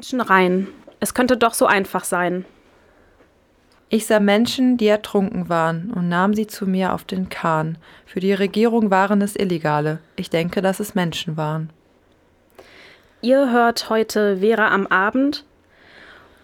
Menschen 0.00 0.22
rein. 0.22 0.68
Es 0.98 1.12
könnte 1.12 1.36
doch 1.36 1.52
so 1.52 1.66
einfach 1.66 2.04
sein. 2.04 2.46
Ich 3.90 4.06
sah 4.06 4.18
Menschen, 4.18 4.78
die 4.78 4.86
ertrunken 4.86 5.50
waren, 5.50 5.92
und 5.92 6.08
nahm 6.08 6.32
sie 6.32 6.46
zu 6.46 6.66
mir 6.66 6.94
auf 6.94 7.04
den 7.04 7.28
Kahn. 7.28 7.76
Für 8.06 8.18
die 8.18 8.32
Regierung 8.32 8.90
waren 8.90 9.20
es 9.20 9.36
Illegale. 9.36 9.98
Ich 10.16 10.30
denke, 10.30 10.62
dass 10.62 10.80
es 10.80 10.94
Menschen 10.94 11.36
waren. 11.36 11.68
Ihr 13.20 13.52
hört 13.52 13.90
heute 13.90 14.38
Vera 14.38 14.68
am 14.68 14.86
Abend 14.86 15.44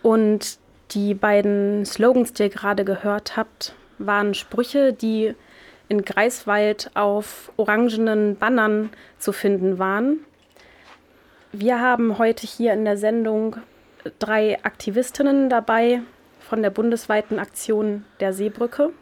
und 0.03 0.59
die 0.91 1.15
beiden 1.15 1.87
Slogans, 1.87 2.35
die 2.35 2.43
ihr 2.43 2.51
gerade 2.51 2.85
gehört 2.85 3.39
habt, 3.39 3.75
waren 3.97 4.35
Sprüche, 4.35 4.93
die 4.93 5.35
in 5.89 6.05
Greifswald 6.05 6.91
auf 6.93 7.51
orangenen 7.57 8.37
Bannern 8.37 8.91
zu 9.19 9.33
finden 9.33 9.79
waren. 9.79 10.27
Wir 11.59 11.81
haben 11.81 12.19
heute 12.19 12.47
hier 12.47 12.75
in 12.75 12.85
der 12.85 12.99
Sendung 12.99 13.57
drei 14.19 14.63
Aktivistinnen 14.63 15.49
dabei 15.49 16.03
von 16.39 16.61
der 16.61 16.69
bundesweiten 16.69 17.39
Aktion 17.39 18.05
der 18.21 18.35
Seebrücke. 18.35 18.93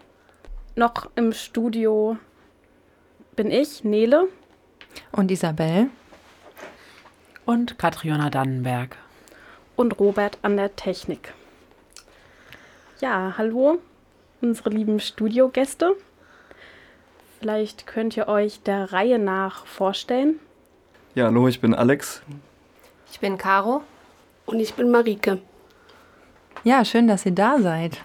Noch 0.77 1.11
im 1.17 1.33
Studio 1.33 2.17
bin 3.35 3.51
ich, 3.51 3.83
Nele. 3.83 4.29
Und 5.11 5.33
Isabel? 5.33 5.89
Und 7.45 7.77
Katriona 7.77 8.31
Dannenberg. 8.31 8.99
Und 9.75 9.99
Robert 9.99 10.39
an 10.43 10.57
der 10.57 10.77
Technik. 10.77 11.35
Ja, 13.01 13.35
hallo, 13.37 13.79
unsere 14.41 14.71
lieben 14.71 15.01
Studiogäste. 15.01 15.97
Vielleicht 17.41 17.89
könnt 17.89 18.17
ihr 18.17 18.29
euch 18.29 18.63
der 18.63 18.93
Reihe 18.93 19.19
nach 19.19 19.67
vorstellen. 19.67 20.39
Ja, 21.15 21.27
hallo, 21.27 21.47
ich 21.47 21.61
bin 21.61 21.75
Alex. 21.75 22.23
Ich 23.13 23.21
bin 23.21 23.39
Caro. 23.39 23.83
Und 24.47 24.59
ich 24.59 24.75
bin 24.75 24.91
Marike. 24.91 25.39
Ja, 26.65 26.85
schön, 26.85 27.07
dass 27.07 27.25
ihr 27.25 27.31
da 27.31 27.61
seid. 27.61 28.01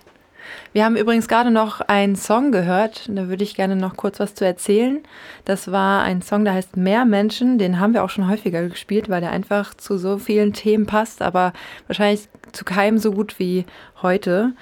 Wir 0.73 0.85
haben 0.85 0.95
übrigens 0.95 1.27
gerade 1.27 1.49
noch 1.49 1.81
einen 1.81 2.15
Song 2.15 2.51
gehört, 2.51 3.09
da 3.09 3.27
würde 3.27 3.43
ich 3.43 3.55
gerne 3.55 3.75
noch 3.75 3.97
kurz 3.97 4.19
was 4.19 4.35
zu 4.35 4.45
erzählen. 4.45 4.99
Das 5.43 5.71
war 5.71 6.03
ein 6.03 6.21
Song, 6.21 6.45
der 6.45 6.53
heißt 6.53 6.77
Mehr 6.77 7.03
Menschen, 7.05 7.57
den 7.57 7.79
haben 7.79 7.95
wir 7.95 8.03
auch 8.03 8.11
schon 8.11 8.29
häufiger 8.29 8.67
gespielt, 8.69 9.09
weil 9.09 9.21
der 9.21 9.31
einfach 9.31 9.73
zu 9.73 9.97
so 9.97 10.19
vielen 10.19 10.53
Themen 10.53 10.85
passt, 10.85 11.23
aber 11.23 11.53
wahrscheinlich 11.87 12.29
zu 12.51 12.63
keinem 12.63 12.99
so 12.99 13.11
gut 13.11 13.39
wie 13.39 13.65
heute. 14.03 14.53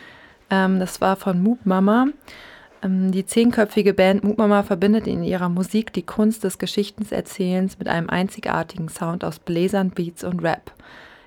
Ähm, 0.50 0.80
das 0.80 1.02
war 1.02 1.18
von 1.18 1.44
Moop 1.44 1.66
Mama. 1.66 2.08
Ähm, 2.84 3.12
die 3.12 3.26
zehnköpfige 3.26 3.94
Band 3.94 4.24
Moop 4.24 4.38
Mama 4.38 4.64
verbindet 4.64 5.08
in 5.08 5.24
ihrer 5.24 5.50
Musik 5.50 5.94
die 5.94 6.06
Kunst 6.06 6.44
des 6.44 6.58
Geschichtenerzählens 6.58 7.80
mit 7.80 7.88
einem 7.88 8.10
einzigartigen 8.10 8.90
Sound 8.90 9.24
aus 9.24 9.40
Bläsern, 9.40 9.92
Beats 9.92 10.24
und 10.24 10.44
Rap. 10.44 10.72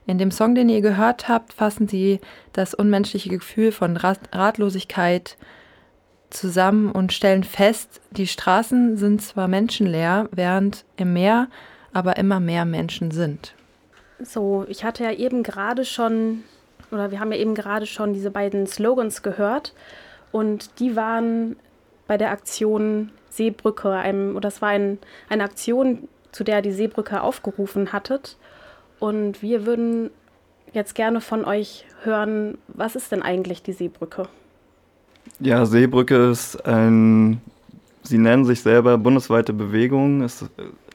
In 0.06 0.18
dem 0.18 0.30
Song, 0.30 0.54
den 0.54 0.68
ihr 0.68 0.80
gehört 0.80 1.28
habt, 1.28 1.52
fassen 1.52 1.86
sie 1.86 2.20
das 2.52 2.74
unmenschliche 2.74 3.28
Gefühl 3.28 3.70
von 3.70 3.96
Ratlosigkeit 3.96 5.36
zusammen 6.30 6.90
und 6.90 7.12
stellen 7.12 7.44
fest, 7.44 8.00
die 8.10 8.26
Straßen 8.26 8.96
sind 8.96 9.20
zwar 9.22 9.48
menschenleer, 9.48 10.28
während 10.32 10.84
im 10.96 11.12
Meer 11.12 11.48
aber 11.92 12.16
immer 12.16 12.40
mehr 12.40 12.64
Menschen 12.64 13.10
sind. 13.10 13.54
So, 14.20 14.64
ich 14.68 14.84
hatte 14.84 15.04
ja 15.04 15.12
eben 15.12 15.42
gerade 15.42 15.84
schon, 15.84 16.44
oder 16.92 17.10
wir 17.10 17.20
haben 17.20 17.32
ja 17.32 17.38
eben 17.38 17.54
gerade 17.54 17.86
schon 17.86 18.14
diese 18.14 18.30
beiden 18.30 18.66
Slogans 18.66 19.22
gehört 19.22 19.74
und 20.32 20.78
die 20.80 20.96
waren 20.96 21.56
bei 22.06 22.16
der 22.16 22.30
Aktion 22.30 23.10
Seebrücke, 23.30 23.90
einem, 23.92 24.30
oder 24.30 24.40
das 24.48 24.60
war 24.60 24.70
ein, 24.70 24.98
eine 25.28 25.44
Aktion, 25.44 26.08
zu 26.32 26.44
der 26.44 26.62
die 26.62 26.72
Seebrücke 26.72 27.22
aufgerufen 27.22 27.92
hattet. 27.92 28.36
Und 28.98 29.42
wir 29.42 29.66
würden 29.66 30.10
jetzt 30.72 30.94
gerne 30.94 31.20
von 31.20 31.44
euch 31.44 31.86
hören, 32.02 32.58
was 32.68 32.96
ist 32.96 33.12
denn 33.12 33.22
eigentlich 33.22 33.62
die 33.62 33.72
Seebrücke? 33.72 34.28
Ja, 35.38 35.64
Seebrücke 35.66 36.30
ist 36.30 36.64
ein, 36.66 37.40
sie 38.02 38.18
nennen 38.18 38.44
sich 38.44 38.62
selber 38.62 38.98
bundesweite 38.98 39.52
Bewegung, 39.52 40.22
ist 40.22 40.46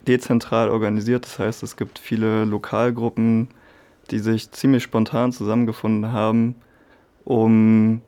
dezentral 0.06 0.70
organisiert, 0.70 1.24
das 1.24 1.38
heißt, 1.38 1.62
es 1.62 1.76
gibt 1.76 1.98
viele 1.98 2.44
Lokalgruppen, 2.44 3.48
die 4.10 4.20
sich 4.20 4.50
ziemlich 4.52 4.84
spontan 4.84 5.32
zusammengefunden 5.32 6.12
haben, 6.12 6.54
um 7.24 8.02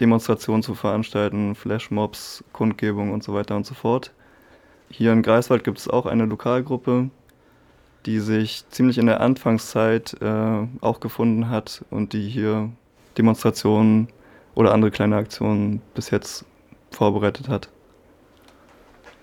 Demonstrationen 0.00 0.62
zu 0.62 0.74
veranstalten, 0.74 1.54
Flashmobs, 1.54 2.42
Kundgebungen 2.52 3.12
und 3.12 3.22
so 3.22 3.34
weiter 3.34 3.56
und 3.56 3.66
so 3.66 3.74
fort. 3.74 4.12
Hier 4.90 5.12
in 5.12 5.22
Greifswald 5.22 5.62
gibt 5.62 5.78
es 5.78 5.88
auch 5.88 6.06
eine 6.06 6.24
Lokalgruppe, 6.24 7.10
die 8.06 8.18
sich 8.18 8.64
ziemlich 8.70 8.98
in 8.98 9.06
der 9.06 9.20
Anfangszeit 9.20 10.16
äh, 10.20 10.66
auch 10.80 11.00
gefunden 11.00 11.48
hat 11.48 11.84
und 11.90 12.12
die 12.12 12.28
hier 12.28 12.70
Demonstrationen 13.18 14.08
oder 14.54 14.72
andere 14.72 14.90
kleine 14.90 15.16
Aktionen 15.16 15.82
bis 15.94 16.10
jetzt 16.10 16.44
vorbereitet 16.90 17.48
hat. 17.48 17.68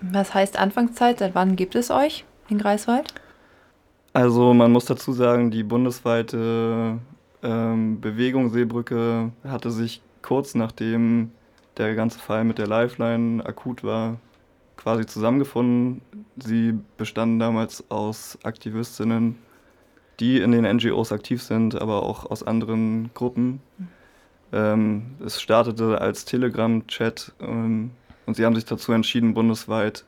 Was 0.00 0.32
heißt 0.32 0.58
Anfangszeit? 0.58 1.18
Seit 1.18 1.34
wann 1.34 1.56
gibt 1.56 1.74
es 1.74 1.90
euch 1.90 2.24
in 2.48 2.58
Greifswald? 2.58 3.12
Also 4.12 4.54
man 4.54 4.72
muss 4.72 4.84
dazu 4.84 5.12
sagen, 5.12 5.50
die 5.50 5.64
bundesweite 5.64 6.98
ähm, 7.42 8.00
Bewegung 8.00 8.50
Seebrücke 8.50 9.32
hatte 9.44 9.70
sich 9.70 10.00
kurz 10.22 10.54
nachdem 10.54 11.32
der 11.76 11.94
ganze 11.94 12.18
Fall 12.18 12.44
mit 12.44 12.58
der 12.58 12.66
Lifeline 12.66 13.44
akut 13.44 13.84
war, 13.84 14.18
quasi 14.76 15.06
zusammengefunden. 15.06 16.02
Sie 16.36 16.74
bestanden 16.96 17.38
damals 17.38 17.84
aus 17.90 18.38
Aktivistinnen, 18.42 19.38
die 20.20 20.40
in 20.40 20.52
den 20.52 20.64
NGOs 20.64 21.12
aktiv 21.12 21.42
sind, 21.42 21.80
aber 21.80 22.02
auch 22.02 22.30
aus 22.30 22.42
anderen 22.42 23.10
Gruppen. 23.14 23.60
Ähm, 24.52 25.16
es 25.24 25.40
startete 25.40 26.00
als 26.00 26.24
Telegram-Chat 26.24 27.32
ähm, 27.40 27.90
und 28.26 28.36
sie 28.36 28.44
haben 28.44 28.54
sich 28.54 28.64
dazu 28.64 28.92
entschieden, 28.92 29.34
bundesweit 29.34 30.04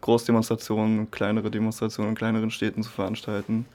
Großdemonstrationen, 0.00 1.10
kleinere 1.10 1.50
Demonstrationen 1.50 2.10
in 2.10 2.16
kleineren 2.16 2.50
Städten 2.50 2.82
zu 2.82 2.90
veranstalten. 2.90 3.66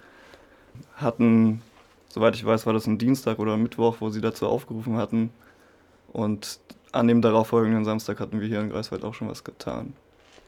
Hatten, 0.95 1.61
soweit 2.07 2.35
ich 2.35 2.45
weiß, 2.45 2.65
war 2.65 2.73
das 2.73 2.87
ein 2.87 2.97
Dienstag 2.97 3.39
oder 3.39 3.57
Mittwoch, 3.57 3.97
wo 3.99 4.09
sie 4.09 4.21
dazu 4.21 4.47
aufgerufen 4.47 4.95
hatten. 4.95 5.31
Und 6.11 6.59
an 6.91 7.07
dem 7.07 7.21
darauffolgenden 7.21 7.85
Samstag 7.85 8.19
hatten 8.19 8.41
wir 8.41 8.47
hier 8.47 8.59
in 8.59 8.69
Greifswald 8.69 9.03
auch 9.03 9.13
schon 9.13 9.29
was 9.29 9.43
getan. 9.43 9.93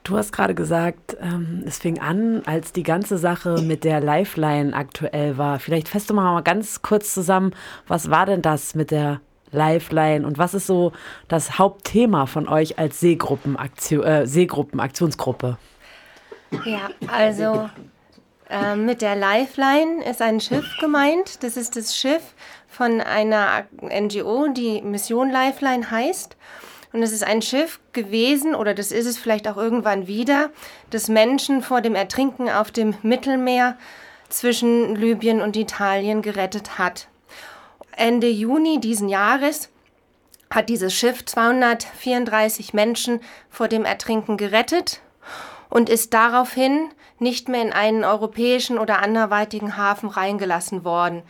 Du 0.03 0.18
hast 0.18 0.34
gerade 0.34 0.53
gesagt, 0.53 1.16
ähm, 1.22 1.63
es 1.66 1.78
fing 1.78 2.00
an, 2.00 2.41
als 2.46 2.74
die 2.74 2.84
ganze 2.84 3.18
Sache 3.18 3.62
mit 3.62 3.85
der 3.85 4.02
Lifeline 4.02 4.73
aktuell 4.73 5.38
war. 5.38 5.59
Vielleicht 5.59 5.88
fasst 5.88 6.09
du 6.09 6.13
mal 6.13 6.41
ganz 6.44 6.81
kurz 6.81 7.13
zusammen, 7.13 7.53
was 7.88 8.09
war 8.09 8.25
denn 8.25 8.41
das 8.41 8.75
mit 8.75 8.91
der 8.91 9.22
Lifeline 9.53 10.28
und 10.28 10.38
was 10.38 10.53
ist 10.53 10.68
so 10.68 10.91
das 11.29 11.57
Hauptthema 11.57 12.25
von 12.25 12.50
euch 12.50 12.79
als 12.79 13.00
Seegruppenaktion, 13.00 14.03
äh, 14.03 14.28
Seegruppenaktionsgruppe? 14.28 15.57
Ja, 16.66 16.90
also 17.07 17.69
äh, 18.50 18.76
mit 18.76 19.02
der 19.02 19.16
Lifeline 19.16 20.03
ist 20.03 20.22
ein 20.22 20.41
Schiff 20.41 20.66
gemeint. 20.82 21.43
Das 21.43 21.55
ist 21.55 21.76
das 21.78 21.96
Schiff 21.96 22.34
von 22.73 23.02
einer 23.02 23.66
NGO, 23.81 24.47
die 24.47 24.81
Mission 24.81 25.29
Lifeline 25.29 25.91
heißt. 25.91 26.35
Und 26.91 27.03
es 27.03 27.11
ist 27.11 27.23
ein 27.23 27.41
Schiff 27.41 27.79
gewesen, 27.91 28.55
oder 28.55 28.73
das 28.73 28.91
ist 28.91 29.05
es 29.05 29.17
vielleicht 29.17 29.47
auch 29.47 29.58
irgendwann 29.58 30.08
wieder, 30.08 30.52
das 30.90 31.08
Menschen 31.08 31.61
vor 31.61 31.81
dem 31.81 31.96
Ertrinken 31.96 32.49
auf 32.49 32.72
dem 32.72 32.96
Mittelmeer 33.02 33.78
zwischen 34.29 34.96
Libyen 34.96 35.41
und 35.41 35.55
Italien 35.55 36.22
gerettet 36.22 36.78
hat. 36.78 37.08
Ende 37.96 38.28
Juni 38.28 38.79
diesen 38.79 39.09
Jahres 39.09 39.70
hat 40.49 40.70
dieses 40.70 40.93
Schiff 40.93 41.25
234 41.25 42.73
Menschen 42.73 43.22
vor 43.49 43.67
dem 43.67 43.85
Ertrinken 43.85 44.37
gerettet 44.37 45.02
und 45.70 45.90
ist 45.90 46.14
daraufhin 46.14 46.90
nicht 47.20 47.49
mehr 47.49 47.61
in 47.61 47.73
einen 47.73 48.03
europäischen 48.03 48.78
oder 48.78 48.99
anderweitigen 48.99 49.78
Hafen 49.78 50.09
reingelassen 50.09 50.84
worden. 50.84 51.23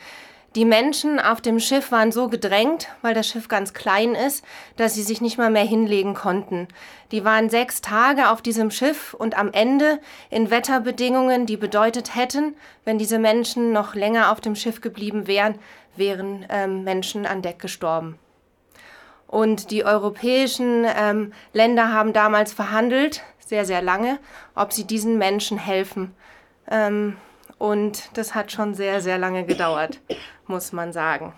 Die 0.56 0.66
Menschen 0.66 1.20
auf 1.20 1.42
dem 1.42 1.60
Schiff 1.60 1.92
waren 1.92 2.12
so 2.12 2.28
gedrängt, 2.28 2.88
weil 3.02 3.16
das 3.16 3.28
Schiff 3.28 3.48
ganz 3.48 3.74
klein 3.74 4.14
ist, 4.14 4.46
dass 4.78 4.94
sie 4.94 5.02
sich 5.02 5.20
nicht 5.20 5.40
mal 5.40 5.50
mehr 5.50 5.66
hinlegen 5.66 6.14
konnten. 6.14 6.68
Die 7.12 7.26
waren 7.26 7.50
sechs 7.50 7.82
Tage 7.82 8.30
auf 8.30 8.44
diesem 8.44 8.70
Schiff 8.70 9.16
und 9.16 9.36
am 9.36 9.52
Ende 9.52 10.00
in 10.30 10.52
Wetterbedingungen, 10.52 11.48
die 11.48 11.58
bedeutet 11.58 12.16
hätten, 12.16 12.56
wenn 12.86 13.00
diese 13.00 13.18
Menschen 13.18 13.72
noch 13.72 13.96
länger 13.96 14.32
auf 14.32 14.42
dem 14.42 14.56
Schiff 14.56 14.80
geblieben 14.80 15.26
wären, 15.26 15.58
wären 15.96 16.46
ähm, 16.50 16.84
Menschen 16.84 17.26
an 17.26 17.42
Deck 17.42 17.58
gestorben. 17.58 18.20
Und 19.26 19.72
die 19.72 19.84
europäischen 19.84 20.86
ähm, 20.86 21.34
Länder 21.54 21.92
haben 21.92 22.14
damals 22.14 22.54
verhandelt, 22.54 23.24
sehr, 23.40 23.66
sehr 23.66 23.82
lange, 23.82 24.20
ob 24.54 24.72
sie 24.72 24.86
diesen 24.86 25.18
Menschen 25.18 25.58
helfen. 25.58 26.14
Ähm, 26.70 27.18
und 27.64 28.10
das 28.16 28.36
hat 28.36 28.52
schon 28.52 28.74
sehr, 28.74 29.00
sehr 29.00 29.18
lange 29.18 29.46
gedauert, 29.46 30.02
muss 30.48 30.74
man 30.74 30.92
sagen. 30.92 31.32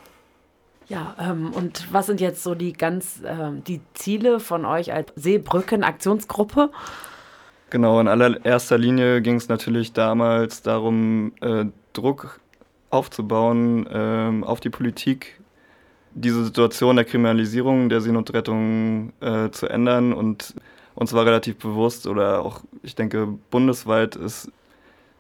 Ja, 0.88 1.16
ähm, 1.20 1.54
und 1.54 1.94
was 1.94 2.08
sind 2.08 2.20
jetzt 2.20 2.42
so 2.42 2.56
die 2.56 2.74
ganz 2.74 3.22
ähm, 3.24 3.64
die 3.64 3.80
Ziele 3.94 4.40
von 4.40 4.66
euch 4.66 4.92
als 4.92 5.14
Seebrücken-Aktionsgruppe? 5.16 6.72
Genau, 7.70 8.00
in 8.00 8.08
allererster 8.08 8.80
Linie 8.80 9.22
ging 9.22 9.36
es 9.36 9.50
natürlich 9.50 9.94
damals 9.94 10.64
darum, 10.64 11.32
äh, 11.42 11.66
Druck 11.94 12.40
aufzubauen 12.90 13.86
äh, 13.86 14.46
auf 14.46 14.60
die 14.60 14.72
Politik, 14.72 15.40
diese 16.16 16.44
Situation 16.44 16.96
der 16.96 17.06
Kriminalisierung 17.06 17.88
der 17.88 18.02
Seenotrettung 18.02 19.14
äh, 19.22 19.52
zu 19.52 19.68
ändern. 19.68 20.12
Und 20.12 20.56
uns 20.96 21.14
war 21.14 21.24
relativ 21.24 21.58
bewusst, 21.58 22.08
oder 22.08 22.44
auch, 22.44 22.62
ich 22.82 22.96
denke, 22.96 23.28
bundesweit 23.52 24.16
ist 24.16 24.52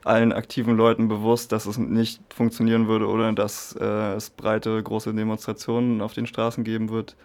allen 0.06 0.31
aktiven 0.31 0.78
Leuten 0.78 1.07
bewusst, 1.07 1.52
dass 1.52 1.66
es 1.66 1.78
nicht 1.78 2.22
funktionieren 2.34 2.88
würde 2.88 3.07
oder 3.07 3.34
dass 3.34 3.75
äh, 3.80 4.13
es 4.13 4.30
breite, 4.30 4.81
große 4.81 5.13
Demonstrationen 5.13 6.02
auf 6.02 6.13
den 6.13 6.28
Straßen 6.28 6.63
geben 6.63 6.90
wird. 6.90 7.16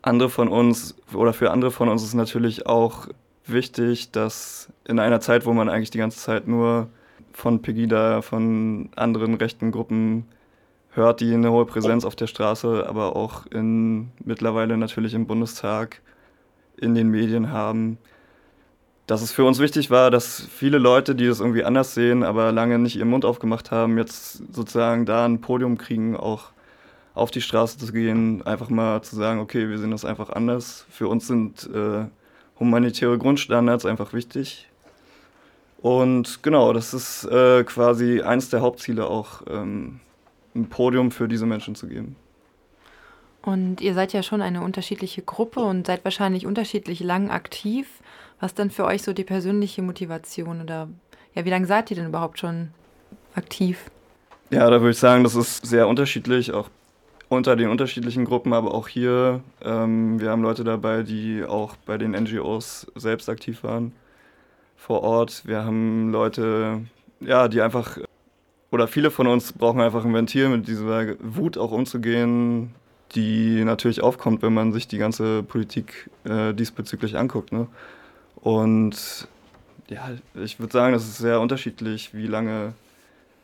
Andere 0.00 0.30
von 0.30 0.48
uns 0.48 0.96
oder 1.12 1.32
für 1.32 1.50
andere 1.50 1.70
von 1.70 1.88
uns 1.88 2.02
ist 2.02 2.14
natürlich 2.14 2.66
auch 2.66 3.08
wichtig, 3.44 4.10
dass 4.10 4.72
in 4.86 4.98
einer 4.98 5.20
Zeit, 5.20 5.44
wo 5.44 5.52
man 5.52 5.68
eigentlich 5.68 5.90
die 5.90 5.98
ganze 5.98 6.18
Zeit 6.18 6.48
nur 6.48 6.88
von 7.32 7.60
Pegida, 7.60 8.22
von 8.22 8.88
anderen 8.96 9.34
rechten 9.34 9.70
Gruppen 9.70 10.24
hört, 10.90 11.20
die 11.20 11.32
eine 11.32 11.50
hohe 11.50 11.66
Präsenz 11.66 12.04
auf 12.04 12.16
der 12.16 12.26
Straße, 12.26 12.86
aber 12.88 13.16
auch 13.16 13.46
in, 13.46 14.08
mittlerweile 14.24 14.76
natürlich 14.76 15.14
im 15.14 15.26
Bundestag, 15.26 16.00
in 16.76 16.94
den 16.94 17.08
Medien 17.08 17.52
haben, 17.52 17.98
dass 19.08 19.22
es 19.22 19.32
für 19.32 19.44
uns 19.44 19.58
wichtig 19.58 19.90
war, 19.90 20.10
dass 20.10 20.46
viele 20.54 20.76
Leute, 20.76 21.14
die 21.14 21.26
das 21.26 21.40
irgendwie 21.40 21.64
anders 21.64 21.94
sehen, 21.94 22.22
aber 22.22 22.52
lange 22.52 22.78
nicht 22.78 22.94
ihren 22.94 23.08
Mund 23.08 23.24
aufgemacht 23.24 23.70
haben, 23.70 23.96
jetzt 23.96 24.54
sozusagen 24.54 25.06
da 25.06 25.24
ein 25.24 25.40
Podium 25.40 25.78
kriegen, 25.78 26.14
auch 26.14 26.50
auf 27.14 27.30
die 27.30 27.40
Straße 27.40 27.78
zu 27.78 27.90
gehen, 27.90 28.46
einfach 28.46 28.68
mal 28.68 29.00
zu 29.00 29.16
sagen, 29.16 29.40
okay, 29.40 29.70
wir 29.70 29.78
sehen 29.78 29.92
das 29.92 30.04
einfach 30.04 30.28
anders. 30.28 30.84
Für 30.90 31.08
uns 31.08 31.26
sind 31.26 31.68
äh, 31.74 32.04
humanitäre 32.60 33.16
Grundstandards 33.16 33.86
einfach 33.86 34.12
wichtig. 34.12 34.68
Und 35.80 36.42
genau, 36.42 36.74
das 36.74 36.92
ist 36.92 37.24
äh, 37.24 37.64
quasi 37.64 38.20
eines 38.20 38.50
der 38.50 38.60
Hauptziele 38.60 39.06
auch, 39.06 39.40
ähm, 39.48 40.00
ein 40.54 40.68
Podium 40.68 41.12
für 41.12 41.28
diese 41.28 41.46
Menschen 41.46 41.74
zu 41.74 41.86
geben. 41.86 42.14
Und 43.40 43.80
ihr 43.80 43.94
seid 43.94 44.12
ja 44.12 44.22
schon 44.22 44.42
eine 44.42 44.60
unterschiedliche 44.60 45.22
Gruppe 45.22 45.60
und 45.60 45.86
seid 45.86 46.04
wahrscheinlich 46.04 46.44
unterschiedlich 46.44 47.00
lang 47.00 47.30
aktiv. 47.30 47.88
Was 48.40 48.54
denn 48.54 48.70
für 48.70 48.84
euch 48.84 49.02
so 49.02 49.12
die 49.12 49.24
persönliche 49.24 49.82
Motivation 49.82 50.60
oder 50.60 50.88
ja, 51.34 51.44
wie 51.44 51.50
lange 51.50 51.66
seid 51.66 51.90
ihr 51.90 51.96
denn 51.96 52.06
überhaupt 52.06 52.38
schon 52.38 52.70
aktiv? 53.34 53.90
Ja, 54.50 54.70
da 54.70 54.80
würde 54.80 54.90
ich 54.90 54.98
sagen, 54.98 55.24
das 55.24 55.34
ist 55.34 55.66
sehr 55.66 55.88
unterschiedlich, 55.88 56.52
auch 56.52 56.70
unter 57.28 57.56
den 57.56 57.68
unterschiedlichen 57.68 58.24
Gruppen, 58.24 58.52
aber 58.52 58.72
auch 58.74 58.88
hier. 58.88 59.42
Ähm, 59.62 60.20
wir 60.20 60.30
haben 60.30 60.42
Leute 60.42 60.64
dabei, 60.64 61.02
die 61.02 61.44
auch 61.44 61.76
bei 61.84 61.98
den 61.98 62.12
NGOs 62.12 62.86
selbst 62.94 63.28
aktiv 63.28 63.62
waren 63.62 63.92
vor 64.76 65.02
Ort. 65.02 65.42
Wir 65.44 65.64
haben 65.64 66.10
Leute, 66.10 66.82
ja, 67.20 67.48
die 67.48 67.60
einfach, 67.60 67.98
oder 68.70 68.88
viele 68.88 69.10
von 69.10 69.26
uns 69.26 69.52
brauchen 69.52 69.80
einfach 69.80 70.04
ein 70.04 70.14
Ventil, 70.14 70.48
mit 70.48 70.66
dieser 70.66 71.14
Wut 71.20 71.58
auch 71.58 71.72
umzugehen, 71.72 72.74
die 73.14 73.64
natürlich 73.64 74.02
aufkommt, 74.02 74.42
wenn 74.42 74.54
man 74.54 74.72
sich 74.72 74.88
die 74.88 74.98
ganze 74.98 75.42
Politik 75.42 76.08
äh, 76.24 76.54
diesbezüglich 76.54 77.18
anguckt. 77.18 77.52
Ne? 77.52 77.66
Und 78.48 79.28
ja, 79.90 80.08
ich 80.34 80.58
würde 80.58 80.72
sagen, 80.72 80.94
das 80.94 81.04
ist 81.04 81.18
sehr 81.18 81.38
unterschiedlich, 81.38 82.14
wie 82.14 82.26
lange 82.26 82.72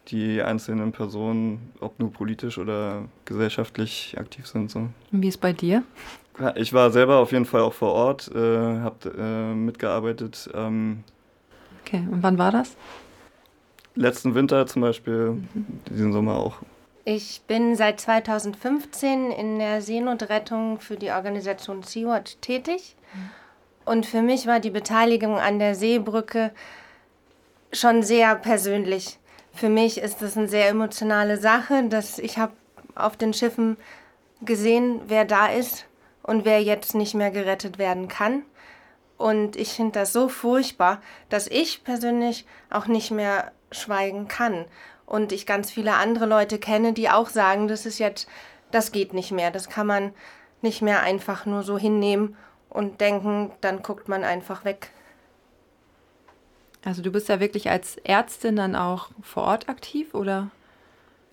die 0.08 0.40
einzelnen 0.40 0.92
Personen, 0.92 1.72
ob 1.80 1.98
nur 1.98 2.10
politisch 2.10 2.56
oder 2.56 3.02
gesellschaftlich 3.26 4.16
aktiv 4.16 4.46
sind. 4.46 4.70
So. 4.70 4.88
Wie 5.10 5.28
ist 5.28 5.42
bei 5.42 5.52
dir? 5.52 5.82
Ich 6.54 6.72
war 6.72 6.90
selber 6.90 7.18
auf 7.18 7.32
jeden 7.32 7.44
Fall 7.44 7.60
auch 7.60 7.74
vor 7.74 7.92
Ort, 7.92 8.34
äh, 8.34 8.38
habe 8.38 9.12
äh, 9.18 9.54
mitgearbeitet. 9.54 10.48
Ähm, 10.54 11.04
okay, 11.82 12.02
und 12.10 12.22
wann 12.22 12.38
war 12.38 12.50
das? 12.50 12.74
Letzten 13.96 14.34
Winter 14.34 14.66
zum 14.66 14.80
Beispiel, 14.80 15.32
mhm. 15.32 15.66
diesen 15.90 16.14
Sommer 16.14 16.36
auch. 16.36 16.56
Ich 17.04 17.42
bin 17.46 17.76
seit 17.76 18.00
2015 18.00 19.30
in 19.32 19.58
der 19.58 19.82
Seenotrettung 19.82 20.80
für 20.80 20.96
die 20.96 21.10
Organisation 21.10 21.82
Sea-Watch 21.82 22.38
tätig. 22.40 22.96
Mhm. 23.12 23.43
Und 23.84 24.06
für 24.06 24.22
mich 24.22 24.46
war 24.46 24.60
die 24.60 24.70
Beteiligung 24.70 25.38
an 25.38 25.58
der 25.58 25.74
Seebrücke 25.74 26.52
schon 27.72 28.02
sehr 28.02 28.34
persönlich. 28.36 29.18
Für 29.52 29.68
mich 29.68 29.98
ist 29.98 30.22
das 30.22 30.36
eine 30.36 30.48
sehr 30.48 30.68
emotionale 30.68 31.38
Sache, 31.38 31.84
dass 31.88 32.18
ich 32.18 32.38
habe 32.38 32.52
auf 32.94 33.16
den 33.16 33.34
Schiffen 33.34 33.76
gesehen, 34.42 35.00
wer 35.06 35.24
da 35.24 35.46
ist 35.46 35.86
und 36.22 36.44
wer 36.44 36.62
jetzt 36.62 36.94
nicht 36.94 37.14
mehr 37.14 37.30
gerettet 37.30 37.78
werden 37.78 38.08
kann. 38.08 38.42
Und 39.16 39.56
ich 39.56 39.72
finde 39.72 40.00
das 40.00 40.12
so 40.12 40.28
furchtbar, 40.28 41.00
dass 41.28 41.46
ich 41.46 41.84
persönlich 41.84 42.46
auch 42.70 42.86
nicht 42.86 43.10
mehr 43.10 43.52
schweigen 43.70 44.28
kann. 44.28 44.64
Und 45.06 45.32
ich 45.32 45.46
ganz 45.46 45.70
viele 45.70 45.94
andere 45.94 46.26
Leute 46.26 46.58
kenne, 46.58 46.92
die 46.92 47.10
auch 47.10 47.28
sagen, 47.28 47.68
das 47.68 47.86
ist 47.86 47.98
jetzt, 47.98 48.28
das 48.70 48.90
geht 48.90 49.12
nicht 49.12 49.30
mehr. 49.30 49.50
Das 49.50 49.68
kann 49.68 49.86
man 49.86 50.12
nicht 50.62 50.82
mehr 50.82 51.02
einfach 51.02 51.46
nur 51.46 51.62
so 51.62 51.78
hinnehmen 51.78 52.36
und 52.74 53.00
denken, 53.00 53.52
dann 53.62 53.82
guckt 53.82 54.08
man 54.08 54.22
einfach 54.24 54.66
weg. 54.66 54.90
Also 56.84 57.00
du 57.00 57.10
bist 57.10 57.30
ja 57.30 57.40
wirklich 57.40 57.70
als 57.70 57.96
Ärztin 57.98 58.56
dann 58.56 58.76
auch 58.76 59.08
vor 59.22 59.44
Ort 59.44 59.70
aktiv, 59.70 60.12
oder? 60.12 60.50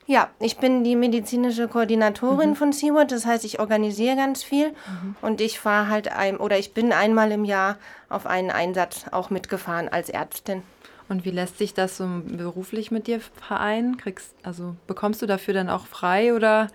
Ja, 0.07 0.29
ich 0.39 0.57
bin 0.57 0.83
die 0.83 0.95
medizinische 0.95 1.67
Koordinatorin 1.67 2.51
mhm. 2.51 2.55
von 2.55 2.73
Seaward, 2.73 3.11
das 3.11 3.25
heißt, 3.25 3.43
ich 3.43 3.59
organisiere 3.59 4.15
ganz 4.15 4.43
viel 4.43 4.69
mhm. 4.69 5.15
und 5.21 5.41
ich 5.41 5.59
fahre 5.59 5.89
halt 5.89 6.11
ein 6.11 6.37
oder 6.37 6.57
ich 6.57 6.73
bin 6.73 6.93
einmal 6.93 7.31
im 7.31 7.43
Jahr 7.43 7.77
auf 8.07 8.25
einen 8.25 8.51
Einsatz 8.51 9.05
auch 9.11 9.29
mitgefahren 9.29 9.89
als 9.89 10.09
Ärztin. 10.09 10.63
Und 11.09 11.25
wie 11.25 11.31
lässt 11.31 11.57
sich 11.57 11.73
das 11.73 11.97
so 11.97 12.07
beruflich 12.25 12.89
mit 12.89 13.07
dir 13.07 13.19
vereinen? 13.19 13.97
Kriegst, 13.97 14.33
also 14.43 14.75
bekommst 14.87 15.21
du 15.21 15.25
dafür 15.25 15.53
dann 15.53 15.69
auch 15.69 15.85
frei 15.85 16.33
oder 16.33 16.67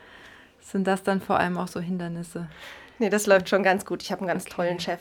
sind 0.60 0.86
das 0.86 1.02
dann 1.02 1.20
vor 1.20 1.38
allem 1.38 1.56
auch 1.56 1.68
so 1.68 1.80
Hindernisse? 1.80 2.48
Nee, 2.98 3.10
das 3.10 3.26
läuft 3.26 3.48
schon 3.48 3.62
ganz 3.62 3.84
gut. 3.84 4.02
Ich 4.02 4.10
habe 4.10 4.20
einen 4.20 4.28
ganz 4.28 4.44
okay. 4.44 4.54
tollen 4.54 4.80
Chef. 4.80 5.00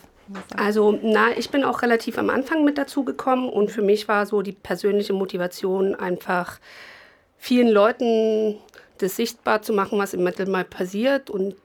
Also, 0.58 0.98
na, 1.02 1.38
ich 1.38 1.50
bin 1.50 1.64
auch 1.64 1.82
relativ 1.82 2.18
am 2.18 2.30
Anfang 2.30 2.66
mit 2.66 2.78
dazu 2.78 3.04
gekommen 3.04 3.48
und 3.50 3.72
für 3.72 3.82
mich 3.82 4.08
war 4.08 4.26
so 4.26 4.42
die 4.42 4.54
persönliche 4.54 5.14
Motivation 5.14 5.96
einfach 5.96 6.60
vielen 7.38 7.70
Leuten 7.70 8.58
das 8.98 9.16
sichtbar 9.16 9.62
zu 9.62 9.74
machen, 9.74 10.00
was 10.00 10.14
im 10.14 10.24
Mittelmeer 10.24 10.64
passiert 10.64 11.30
und 11.30 11.56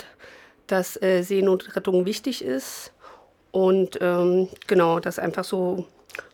dass 0.66 1.00
äh, 1.02 1.22
Seenotrettung 1.22 2.04
wichtig 2.04 2.44
ist 2.44 2.92
und 3.50 3.98
ähm, 4.00 4.48
genau, 4.66 5.00
das 5.00 5.18
einfach 5.18 5.44
so 5.44 5.86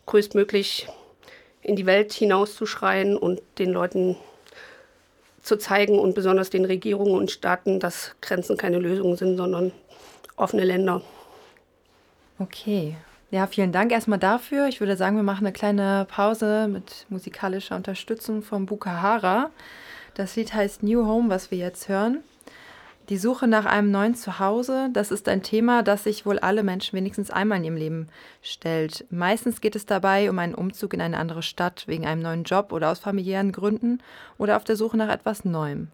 größtmöglich 0.07 0.88
in 1.62 1.76
die 1.76 1.87
Welt 1.87 2.12
hinauszuschreien 2.12 3.17
und 3.17 3.43
den 3.59 3.73
Leuten 3.73 4.17
zu 5.43 5.57
zeigen 5.57 5.99
und 5.99 6.15
besonders 6.15 6.50
den 6.50 6.65
Regierungen 6.65 7.15
und 7.15 7.31
Staaten, 7.31 7.81
dass 7.81 8.17
Grenzen 8.21 8.57
keine 8.57 8.79
Lösung 8.79 9.17
sind, 9.17 9.37
sondern 9.37 9.73
offene 10.37 10.64
Länder. 10.64 11.02
Okay. 12.38 12.97
Ja, 13.31 13.47
vielen 13.47 13.73
Dank 13.73 13.90
erstmal 13.90 14.21
dafür. 14.21 14.69
Ich 14.69 14.78
würde 14.81 14.97
sagen, 14.97 15.16
wir 15.16 15.25
machen 15.25 15.45
eine 15.45 15.52
kleine 15.52 16.07
Pause 16.09 16.69
mit 16.69 17.07
musikalischer 17.09 17.75
Unterstützung 17.75 18.43
von 18.43 18.66
Bukahara. 18.66 19.50
Das 20.14 20.37
Lied 20.37 20.55
heißt 20.55 20.83
New 20.83 21.07
Home, 21.07 21.28
was 21.28 21.50
wir 21.50 21.59
jetzt 21.59 21.88
hören. 21.88 22.19
Die 23.09 23.19
Suche 23.19 23.47
nach 23.47 23.66
einem 23.66 23.93
neuen 23.93 24.16
Zuhause, 24.16 24.88
das 24.93 25.12
ist 25.12 25.28
ein 25.28 25.43
Thema, 25.43 25.85
das 25.85 26.05
sich 26.05 26.26
wohl 26.26 26.40
alle 26.40 26.64
Menschen 26.64 26.97
wenigstens 26.97 27.31
einmal 27.31 27.59
in 27.59 27.64
ihrem 27.64 27.76
Leben 27.76 28.09
stellt. 28.43 29.05
Meistens 29.11 29.61
geht 29.61 29.76
es 29.76 29.87
dabei 29.87 30.28
um 30.28 30.38
einen 30.40 30.57
Umzug 30.57 30.93
in 30.93 31.00
eine 31.00 31.19
andere 31.19 31.43
Stadt, 31.43 31.85
wegen 31.87 32.05
einem 32.05 32.23
neuen 32.23 32.43
Job 32.43 32.73
oder 32.73 32.90
aus 32.90 32.99
familiären 32.99 33.52
Gründen 33.52 34.02
oder 34.38 34.57
auf 34.57 34.64
der 34.64 34.75
Suche 34.75 34.97
nach 34.97 35.09
etwas 35.09 35.45
Neuem. 35.45 35.88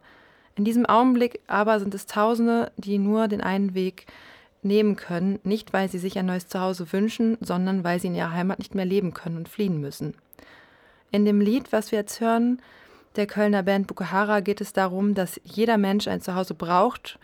In 0.55 0.65
diesem 0.65 0.87
Augenblick 0.87 1.41
aber 1.47 1.81
sind 1.81 1.95
es 1.95 2.07
Tausende, 2.07 2.73
die 2.79 2.99
nur 2.99 3.29
den 3.29 3.43
einen 3.43 3.75
Weg 3.75 4.07
nehmen 4.63 4.97
können, 4.97 5.39
nicht 5.45 5.73
weil 5.73 5.89
sie 5.89 5.99
sich 5.99 6.19
ein 6.19 6.27
neues 6.27 6.49
Zuhause 6.49 6.93
wünschen, 6.93 7.37
sondern 7.41 7.85
weil 7.85 8.01
sie 8.01 8.09
in 8.09 8.15
ihrer 8.15 8.33
Heimat 8.33 8.59
nicht 8.59 8.75
mehr 8.75 8.85
leben 8.85 9.13
können 9.13 9.37
und 9.37 9.49
fliehen 9.49 9.81
müssen. 9.81 10.15
In 11.11 11.25
dem 11.25 11.41
Lied, 11.41 11.73
was 11.73 11.93
wir 11.93 11.99
jetzt 11.99 12.21
hören, 12.21 12.61
der 13.17 13.27
Kölner 13.27 13.63
Band 13.63 13.87
Bukuhara 13.87 14.41
geht 14.41 14.61
es 14.61 14.73
darum, 14.73 15.15
dass 15.15 15.41
jeder 15.45 15.77
Mensch 15.77 16.09
ein 16.09 16.23
Zuhause 16.23 16.55
braucht 16.55 17.19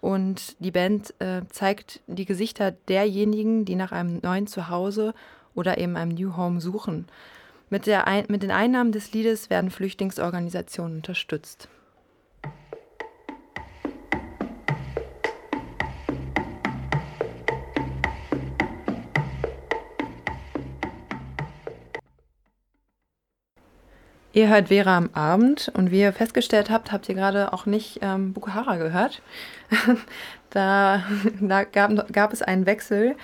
und 0.00 0.56
die 0.64 0.70
Band 0.70 1.14
äh, 1.18 1.42
zeigt 1.50 2.00
die 2.06 2.24
Gesichter 2.24 2.70
derjenigen, 2.70 3.64
die 3.64 3.74
nach 3.74 3.92
einem 3.92 4.20
neuen 4.22 4.46
Zuhause 4.46 5.14
oder 5.54 5.78
eben 5.78 5.96
einem 5.96 6.14
New 6.14 6.36
Home 6.36 6.60
suchen. 6.60 7.06
Mit, 7.68 7.86
der 7.86 8.24
mit 8.28 8.42
den 8.42 8.52
Einnahmen 8.52 8.92
des 8.92 9.12
Liedes 9.12 9.50
werden 9.50 9.70
Flüchtlingsorganisationen 9.70 10.98
unterstützt. 10.98 11.68
Ihr 24.36 24.50
hört 24.50 24.68
Vera 24.68 24.98
am 24.98 25.08
Abend 25.14 25.72
und 25.72 25.90
wie 25.90 26.00
ihr 26.00 26.12
festgestellt 26.12 26.68
habt, 26.68 26.92
habt 26.92 27.08
ihr 27.08 27.14
gerade 27.14 27.54
auch 27.54 27.64
nicht 27.64 28.00
ähm, 28.02 28.34
Bukuhara 28.34 28.76
gehört. 28.76 29.22
da 30.50 31.04
da 31.40 31.64
gab, 31.64 32.12
gab 32.12 32.34
es 32.34 32.42
einen 32.42 32.66
Wechsel. 32.66 33.16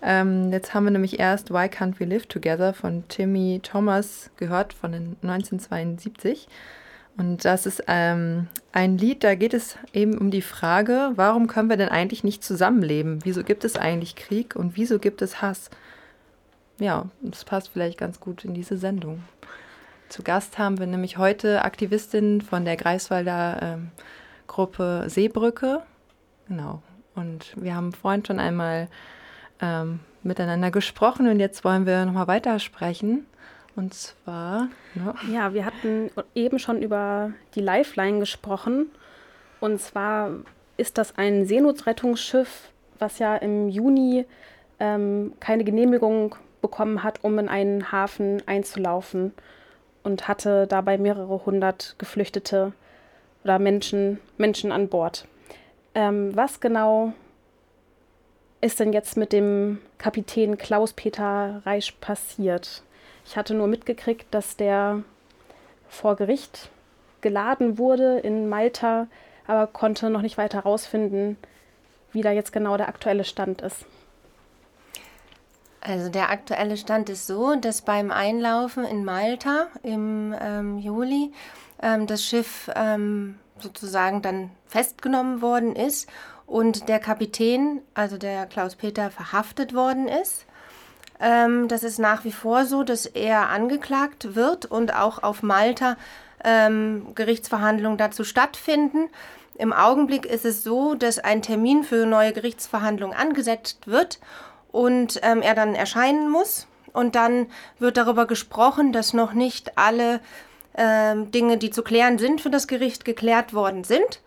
Ähm, 0.00 0.52
jetzt 0.52 0.72
haben 0.72 0.84
wir 0.84 0.92
nämlich 0.92 1.18
erst 1.18 1.50
Why 1.50 1.66
Can't 1.66 1.98
We 1.98 2.04
Live 2.04 2.26
Together 2.26 2.72
von 2.72 3.02
Timmy 3.08 3.58
Thomas 3.64 4.30
gehört 4.36 4.72
von 4.72 4.92
den 4.92 5.16
1972. 5.22 6.46
Und 7.18 7.44
das 7.44 7.66
ist 7.66 7.82
ähm, 7.88 8.46
ein 8.70 8.96
Lied, 8.96 9.24
da 9.24 9.34
geht 9.34 9.54
es 9.54 9.76
eben 9.92 10.16
um 10.18 10.30
die 10.30 10.40
Frage, 10.40 11.10
warum 11.16 11.48
können 11.48 11.68
wir 11.68 11.78
denn 11.78 11.88
eigentlich 11.88 12.22
nicht 12.22 12.44
zusammenleben? 12.44 13.18
Wieso 13.24 13.42
gibt 13.42 13.64
es 13.64 13.74
eigentlich 13.74 14.14
Krieg 14.14 14.54
und 14.54 14.76
wieso 14.76 15.00
gibt 15.00 15.20
es 15.20 15.42
Hass? 15.42 15.68
Ja, 16.78 17.06
das 17.22 17.44
passt 17.44 17.70
vielleicht 17.70 17.98
ganz 17.98 18.20
gut 18.20 18.44
in 18.44 18.54
diese 18.54 18.76
Sendung. 18.76 19.24
Zu 20.10 20.24
Gast 20.24 20.58
haben 20.58 20.80
wir 20.80 20.88
nämlich 20.88 21.18
heute 21.18 21.64
Aktivistinnen 21.64 22.40
von 22.40 22.64
der 22.64 22.76
Greifswalder 22.76 23.60
ähm, 23.62 23.90
Gruppe 24.48 25.04
Seebrücke. 25.06 25.82
Genau. 26.48 26.82
Und 27.14 27.54
wir 27.54 27.76
haben 27.76 27.92
vorhin 27.92 28.24
schon 28.24 28.40
einmal 28.40 28.88
ähm, 29.62 30.00
miteinander 30.24 30.72
gesprochen 30.72 31.28
und 31.28 31.38
jetzt 31.38 31.62
wollen 31.62 31.86
wir 31.86 32.04
nochmal 32.06 32.26
weitersprechen. 32.26 33.24
Und 33.76 33.94
zwar. 33.94 34.66
Ja. 34.96 35.14
ja, 35.32 35.54
wir 35.54 35.64
hatten 35.64 36.10
eben 36.34 36.58
schon 36.58 36.82
über 36.82 37.30
die 37.54 37.60
Lifeline 37.60 38.18
gesprochen. 38.18 38.86
Und 39.60 39.80
zwar 39.80 40.30
ist 40.76 40.98
das 40.98 41.18
ein 41.18 41.46
Seenotrettungsschiff, 41.46 42.72
was 42.98 43.20
ja 43.20 43.36
im 43.36 43.68
Juni 43.68 44.26
ähm, 44.80 45.34
keine 45.38 45.62
Genehmigung 45.62 46.34
bekommen 46.60 47.04
hat, 47.04 47.22
um 47.22 47.38
in 47.38 47.48
einen 47.48 47.92
Hafen 47.92 48.42
einzulaufen 48.48 49.34
und 50.02 50.28
hatte 50.28 50.66
dabei 50.66 50.98
mehrere 50.98 51.44
hundert 51.44 51.96
Geflüchtete 51.98 52.72
oder 53.44 53.58
Menschen, 53.58 54.20
Menschen 54.38 54.72
an 54.72 54.88
Bord. 54.88 55.26
Ähm, 55.94 56.34
was 56.36 56.60
genau 56.60 57.12
ist 58.60 58.80
denn 58.80 58.92
jetzt 58.92 59.16
mit 59.16 59.32
dem 59.32 59.78
Kapitän 59.98 60.58
Klaus-Peter 60.58 61.62
Reisch 61.64 61.92
passiert? 62.00 62.82
Ich 63.24 63.36
hatte 63.36 63.54
nur 63.54 63.66
mitgekriegt, 63.66 64.26
dass 64.32 64.56
der 64.56 65.02
vor 65.88 66.16
Gericht 66.16 66.70
geladen 67.20 67.78
wurde 67.78 68.18
in 68.18 68.48
Malta, 68.48 69.06
aber 69.46 69.66
konnte 69.66 70.10
noch 70.10 70.22
nicht 70.22 70.38
weiter 70.38 70.58
herausfinden, 70.58 71.36
wie 72.12 72.22
da 72.22 72.32
jetzt 72.32 72.52
genau 72.52 72.76
der 72.76 72.88
aktuelle 72.88 73.24
Stand 73.24 73.62
ist. 73.62 73.84
Also 75.80 76.10
der 76.10 76.30
aktuelle 76.30 76.76
Stand 76.76 77.08
ist 77.08 77.26
so, 77.26 77.54
dass 77.56 77.82
beim 77.82 78.10
Einlaufen 78.10 78.84
in 78.84 79.04
Malta 79.04 79.68
im 79.82 80.34
ähm, 80.38 80.78
Juli 80.78 81.32
ähm, 81.82 82.06
das 82.06 82.22
Schiff 82.22 82.70
ähm, 82.74 83.38
sozusagen 83.58 84.20
dann 84.20 84.50
festgenommen 84.66 85.40
worden 85.40 85.74
ist 85.74 86.08
und 86.46 86.88
der 86.88 86.98
Kapitän, 86.98 87.80
also 87.94 88.18
der 88.18 88.46
Klaus-Peter, 88.46 89.10
verhaftet 89.10 89.74
worden 89.74 90.06
ist. 90.06 90.44
Ähm, 91.18 91.68
das 91.68 91.82
ist 91.82 91.98
nach 91.98 92.24
wie 92.24 92.32
vor 92.32 92.66
so, 92.66 92.82
dass 92.82 93.06
er 93.06 93.48
angeklagt 93.48 94.34
wird 94.34 94.66
und 94.66 94.94
auch 94.94 95.22
auf 95.22 95.42
Malta 95.42 95.96
ähm, 96.44 97.14
Gerichtsverhandlungen 97.14 97.98
dazu 97.98 98.24
stattfinden. 98.24 99.08
Im 99.54 99.72
Augenblick 99.72 100.26
ist 100.26 100.44
es 100.44 100.62
so, 100.62 100.94
dass 100.94 101.18
ein 101.18 101.42
Termin 101.42 101.84
für 101.84 102.06
neue 102.06 102.32
Gerichtsverhandlungen 102.32 103.16
angesetzt 103.16 103.86
wird 103.86 104.18
und 104.72 105.20
ähm, 105.22 105.42
er 105.42 105.54
dann 105.54 105.74
erscheinen 105.74 106.30
muss. 106.30 106.66
Und 106.92 107.14
dann 107.14 107.46
wird 107.78 107.96
darüber 107.96 108.26
gesprochen, 108.26 108.92
dass 108.92 109.12
noch 109.12 109.32
nicht 109.32 109.78
alle 109.78 110.20
ähm, 110.76 111.30
Dinge, 111.30 111.56
die 111.56 111.70
zu 111.70 111.82
klären 111.82 112.18
sind, 112.18 112.40
für 112.40 112.50
das 112.50 112.66
Gericht 112.66 113.04
geklärt 113.04 113.54
worden 113.54 113.84
sind. 113.84 114.20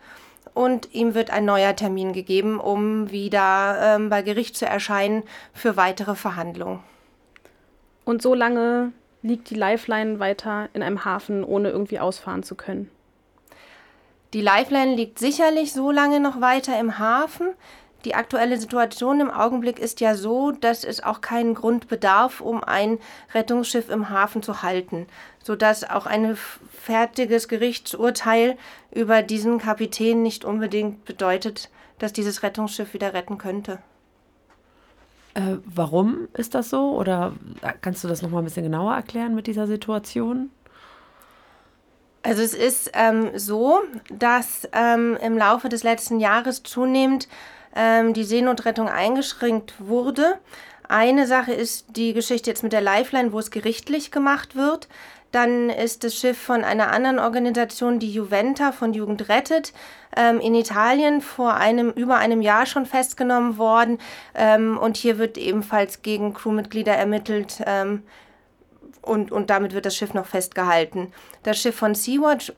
Und 0.54 0.94
ihm 0.94 1.14
wird 1.14 1.30
ein 1.30 1.44
neuer 1.44 1.74
Termin 1.74 2.12
gegeben, 2.12 2.60
um 2.60 3.10
wieder 3.10 3.96
ähm, 3.96 4.08
bei 4.08 4.22
Gericht 4.22 4.56
zu 4.56 4.66
erscheinen 4.66 5.24
für 5.52 5.76
weitere 5.76 6.14
Verhandlungen. 6.14 6.80
Und 8.04 8.22
so 8.22 8.34
lange 8.34 8.92
liegt 9.22 9.50
die 9.50 9.56
Lifeline 9.56 10.20
weiter 10.20 10.68
in 10.72 10.82
einem 10.82 11.04
Hafen, 11.04 11.42
ohne 11.42 11.70
irgendwie 11.70 11.98
ausfahren 11.98 12.42
zu 12.42 12.54
können? 12.54 12.90
Die 14.32 14.42
Lifeline 14.42 14.94
liegt 14.94 15.18
sicherlich 15.18 15.72
so 15.72 15.90
lange 15.90 16.20
noch 16.20 16.40
weiter 16.40 16.78
im 16.78 16.98
Hafen, 16.98 17.48
die 18.04 18.14
aktuelle 18.14 18.58
Situation 18.58 19.20
im 19.20 19.30
Augenblick 19.30 19.78
ist 19.78 20.00
ja 20.00 20.14
so, 20.14 20.50
dass 20.50 20.84
es 20.84 21.02
auch 21.02 21.20
keinen 21.20 21.54
Grund 21.54 21.88
bedarf, 21.88 22.40
um 22.40 22.62
ein 22.62 22.98
Rettungsschiff 23.32 23.88
im 23.88 24.10
Hafen 24.10 24.42
zu 24.42 24.62
halten, 24.62 25.06
sodass 25.42 25.88
auch 25.88 26.06
ein 26.06 26.36
fertiges 26.72 27.48
Gerichtsurteil 27.48 28.56
über 28.92 29.22
diesen 29.22 29.58
Kapitän 29.58 30.22
nicht 30.22 30.44
unbedingt 30.44 31.04
bedeutet, 31.04 31.70
dass 31.98 32.12
dieses 32.12 32.42
Rettungsschiff 32.42 32.92
wieder 32.92 33.14
retten 33.14 33.38
könnte. 33.38 33.78
Äh, 35.34 35.56
warum 35.64 36.28
ist 36.34 36.54
das 36.54 36.70
so? 36.70 36.92
Oder 36.92 37.32
kannst 37.80 38.04
du 38.04 38.08
das 38.08 38.22
noch 38.22 38.30
mal 38.30 38.38
ein 38.38 38.44
bisschen 38.44 38.64
genauer 38.64 38.94
erklären 38.94 39.34
mit 39.34 39.46
dieser 39.46 39.66
Situation? 39.66 40.50
Also 42.22 42.42
es 42.42 42.54
ist 42.54 42.90
ähm, 42.94 43.32
so, 43.34 43.80
dass 44.10 44.66
ähm, 44.72 45.18
im 45.22 45.36
Laufe 45.36 45.68
des 45.68 45.82
letzten 45.82 46.20
Jahres 46.20 46.62
zunehmend 46.62 47.28
ähm, 47.74 48.14
die 48.14 48.24
Seenotrettung 48.24 48.88
eingeschränkt 48.88 49.74
wurde. 49.78 50.38
Eine 50.88 51.26
Sache 51.26 51.52
ist 51.52 51.86
die 51.96 52.12
Geschichte 52.12 52.50
jetzt 52.50 52.62
mit 52.62 52.72
der 52.72 52.80
Lifeline, 52.80 53.32
wo 53.32 53.38
es 53.38 53.50
gerichtlich 53.50 54.10
gemacht 54.10 54.54
wird. 54.54 54.88
Dann 55.32 55.68
ist 55.68 56.04
das 56.04 56.14
Schiff 56.14 56.38
von 56.38 56.62
einer 56.62 56.92
anderen 56.92 57.18
Organisation, 57.18 57.98
die 57.98 58.12
Juventa 58.12 58.70
von 58.70 58.92
Jugend 58.92 59.28
rettet, 59.28 59.72
ähm, 60.16 60.38
in 60.38 60.54
Italien 60.54 61.20
vor 61.20 61.54
einem 61.54 61.90
über 61.90 62.18
einem 62.18 62.40
Jahr 62.40 62.66
schon 62.66 62.86
festgenommen 62.86 63.58
worden. 63.58 63.98
Ähm, 64.34 64.78
und 64.78 64.96
hier 64.96 65.18
wird 65.18 65.36
ebenfalls 65.36 66.02
gegen 66.02 66.34
Crewmitglieder 66.34 66.94
ermittelt. 66.94 67.60
Ähm, 67.66 68.04
und, 69.02 69.32
und 69.32 69.50
damit 69.50 69.74
wird 69.74 69.86
das 69.86 69.96
Schiff 69.96 70.14
noch 70.14 70.26
festgehalten. 70.26 71.12
Das 71.42 71.60
Schiff 71.60 71.74
von 71.74 71.96
Sea-Watch 71.96 72.52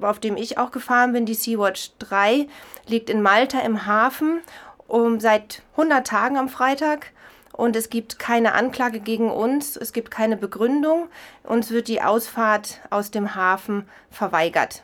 auf 0.00 0.18
dem 0.18 0.36
ich 0.36 0.58
auch 0.58 0.70
gefahren 0.70 1.12
bin, 1.12 1.26
die 1.26 1.34
Sea-Watch 1.34 1.92
3, 1.98 2.46
liegt 2.86 3.10
in 3.10 3.22
Malta 3.22 3.60
im 3.60 3.86
Hafen 3.86 4.40
um, 4.90 5.20
seit 5.20 5.62
100 5.72 6.06
Tagen 6.06 6.36
am 6.36 6.48
Freitag. 6.48 7.12
Und 7.52 7.76
es 7.76 7.90
gibt 7.90 8.18
keine 8.18 8.54
Anklage 8.54 9.00
gegen 9.00 9.30
uns, 9.30 9.76
es 9.76 9.92
gibt 9.92 10.10
keine 10.10 10.36
Begründung. 10.36 11.08
Uns 11.42 11.70
wird 11.70 11.88
die 11.88 12.00
Ausfahrt 12.00 12.80
aus 12.90 13.10
dem 13.10 13.34
Hafen 13.34 13.84
verweigert. 14.10 14.82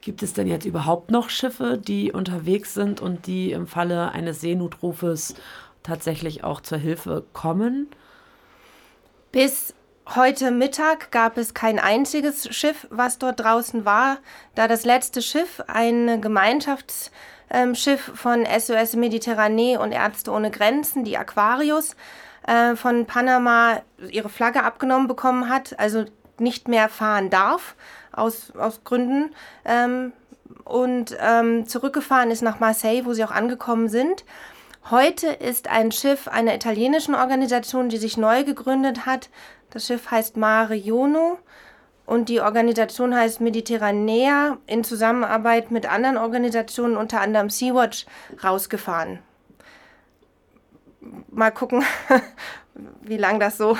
Gibt 0.00 0.22
es 0.22 0.32
denn 0.34 0.46
jetzt 0.46 0.66
überhaupt 0.66 1.10
noch 1.10 1.30
Schiffe, 1.30 1.78
die 1.78 2.12
unterwegs 2.12 2.74
sind 2.74 3.00
und 3.00 3.26
die 3.26 3.52
im 3.52 3.66
Falle 3.66 4.12
eines 4.12 4.40
Seenotrufes 4.40 5.34
tatsächlich 5.82 6.44
auch 6.44 6.60
zur 6.60 6.78
Hilfe 6.78 7.24
kommen? 7.32 7.88
Bis 9.32 9.74
Heute 10.06 10.50
Mittag 10.50 11.10
gab 11.12 11.38
es 11.38 11.54
kein 11.54 11.78
einziges 11.78 12.54
Schiff, 12.54 12.86
was 12.90 13.18
dort 13.18 13.40
draußen 13.40 13.86
war, 13.86 14.18
da 14.54 14.68
das 14.68 14.84
letzte 14.84 15.22
Schiff, 15.22 15.62
ein 15.66 16.20
Gemeinschaftsschiff 16.20 18.12
von 18.14 18.44
SOS 18.44 18.96
Mediterranee 18.96 19.78
und 19.78 19.92
Ärzte 19.92 20.30
ohne 20.30 20.50
Grenzen, 20.50 21.04
die 21.04 21.16
Aquarius, 21.16 21.96
äh, 22.46 22.76
von 22.76 23.06
Panama 23.06 23.80
ihre 24.10 24.28
Flagge 24.28 24.62
abgenommen 24.62 25.08
bekommen 25.08 25.48
hat, 25.48 25.78
also 25.80 26.04
nicht 26.38 26.68
mehr 26.68 26.90
fahren 26.90 27.30
darf, 27.30 27.74
aus, 28.12 28.52
aus 28.56 28.84
Gründen. 28.84 29.34
Ähm, 29.64 30.12
und 30.64 31.16
ähm, 31.18 31.66
zurückgefahren 31.66 32.30
ist 32.30 32.42
nach 32.42 32.60
Marseille, 32.60 33.06
wo 33.06 33.14
sie 33.14 33.24
auch 33.24 33.30
angekommen 33.30 33.88
sind. 33.88 34.24
Heute 34.90 35.28
ist 35.28 35.68
ein 35.68 35.92
Schiff 35.92 36.28
einer 36.28 36.54
italienischen 36.54 37.14
Organisation, 37.14 37.88
die 37.88 37.96
sich 37.96 38.18
neu 38.18 38.44
gegründet 38.44 39.06
hat, 39.06 39.30
das 39.74 39.86
Schiff 39.86 40.10
heißt 40.10 40.36
Mare 40.36 40.74
Jono 40.74 41.38
und 42.06 42.28
die 42.28 42.40
Organisation 42.40 43.14
heißt 43.14 43.40
Mediterranea 43.40 44.58
in 44.66 44.84
Zusammenarbeit 44.84 45.70
mit 45.70 45.90
anderen 45.90 46.16
Organisationen, 46.16 46.96
unter 46.96 47.20
anderem 47.20 47.50
Sea-Watch, 47.50 48.06
rausgefahren. 48.42 49.18
Mal 51.30 51.50
gucken, 51.50 51.84
wie 53.02 53.16
lang 53.16 53.40
das 53.40 53.58
so 53.58 53.76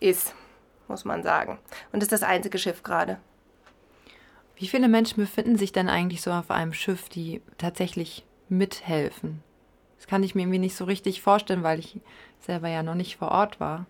ist. 0.00 0.34
muss 0.88 1.04
man 1.04 1.22
sagen. 1.22 1.58
Und 1.92 2.02
das 2.02 2.04
ist 2.04 2.12
das 2.12 2.22
einzige 2.22 2.58
Schiff 2.58 2.82
gerade. 2.82 3.18
Wie 4.56 4.68
viele 4.68 4.88
Menschen 4.88 5.16
befinden 5.16 5.58
sich 5.58 5.72
denn 5.72 5.88
eigentlich 5.88 6.22
so 6.22 6.30
auf 6.30 6.50
einem 6.50 6.72
Schiff, 6.72 7.08
die 7.08 7.42
tatsächlich 7.58 8.24
mithelfen? 8.48 9.42
Das 9.98 10.06
kann 10.06 10.22
ich 10.22 10.34
mir 10.34 10.42
irgendwie 10.42 10.58
nicht 10.58 10.76
so 10.76 10.84
richtig 10.84 11.20
vorstellen, 11.20 11.62
weil 11.62 11.78
ich 11.78 12.00
selber 12.40 12.68
ja 12.68 12.82
noch 12.82 12.94
nicht 12.94 13.16
vor 13.16 13.30
Ort 13.30 13.60
war. 13.60 13.86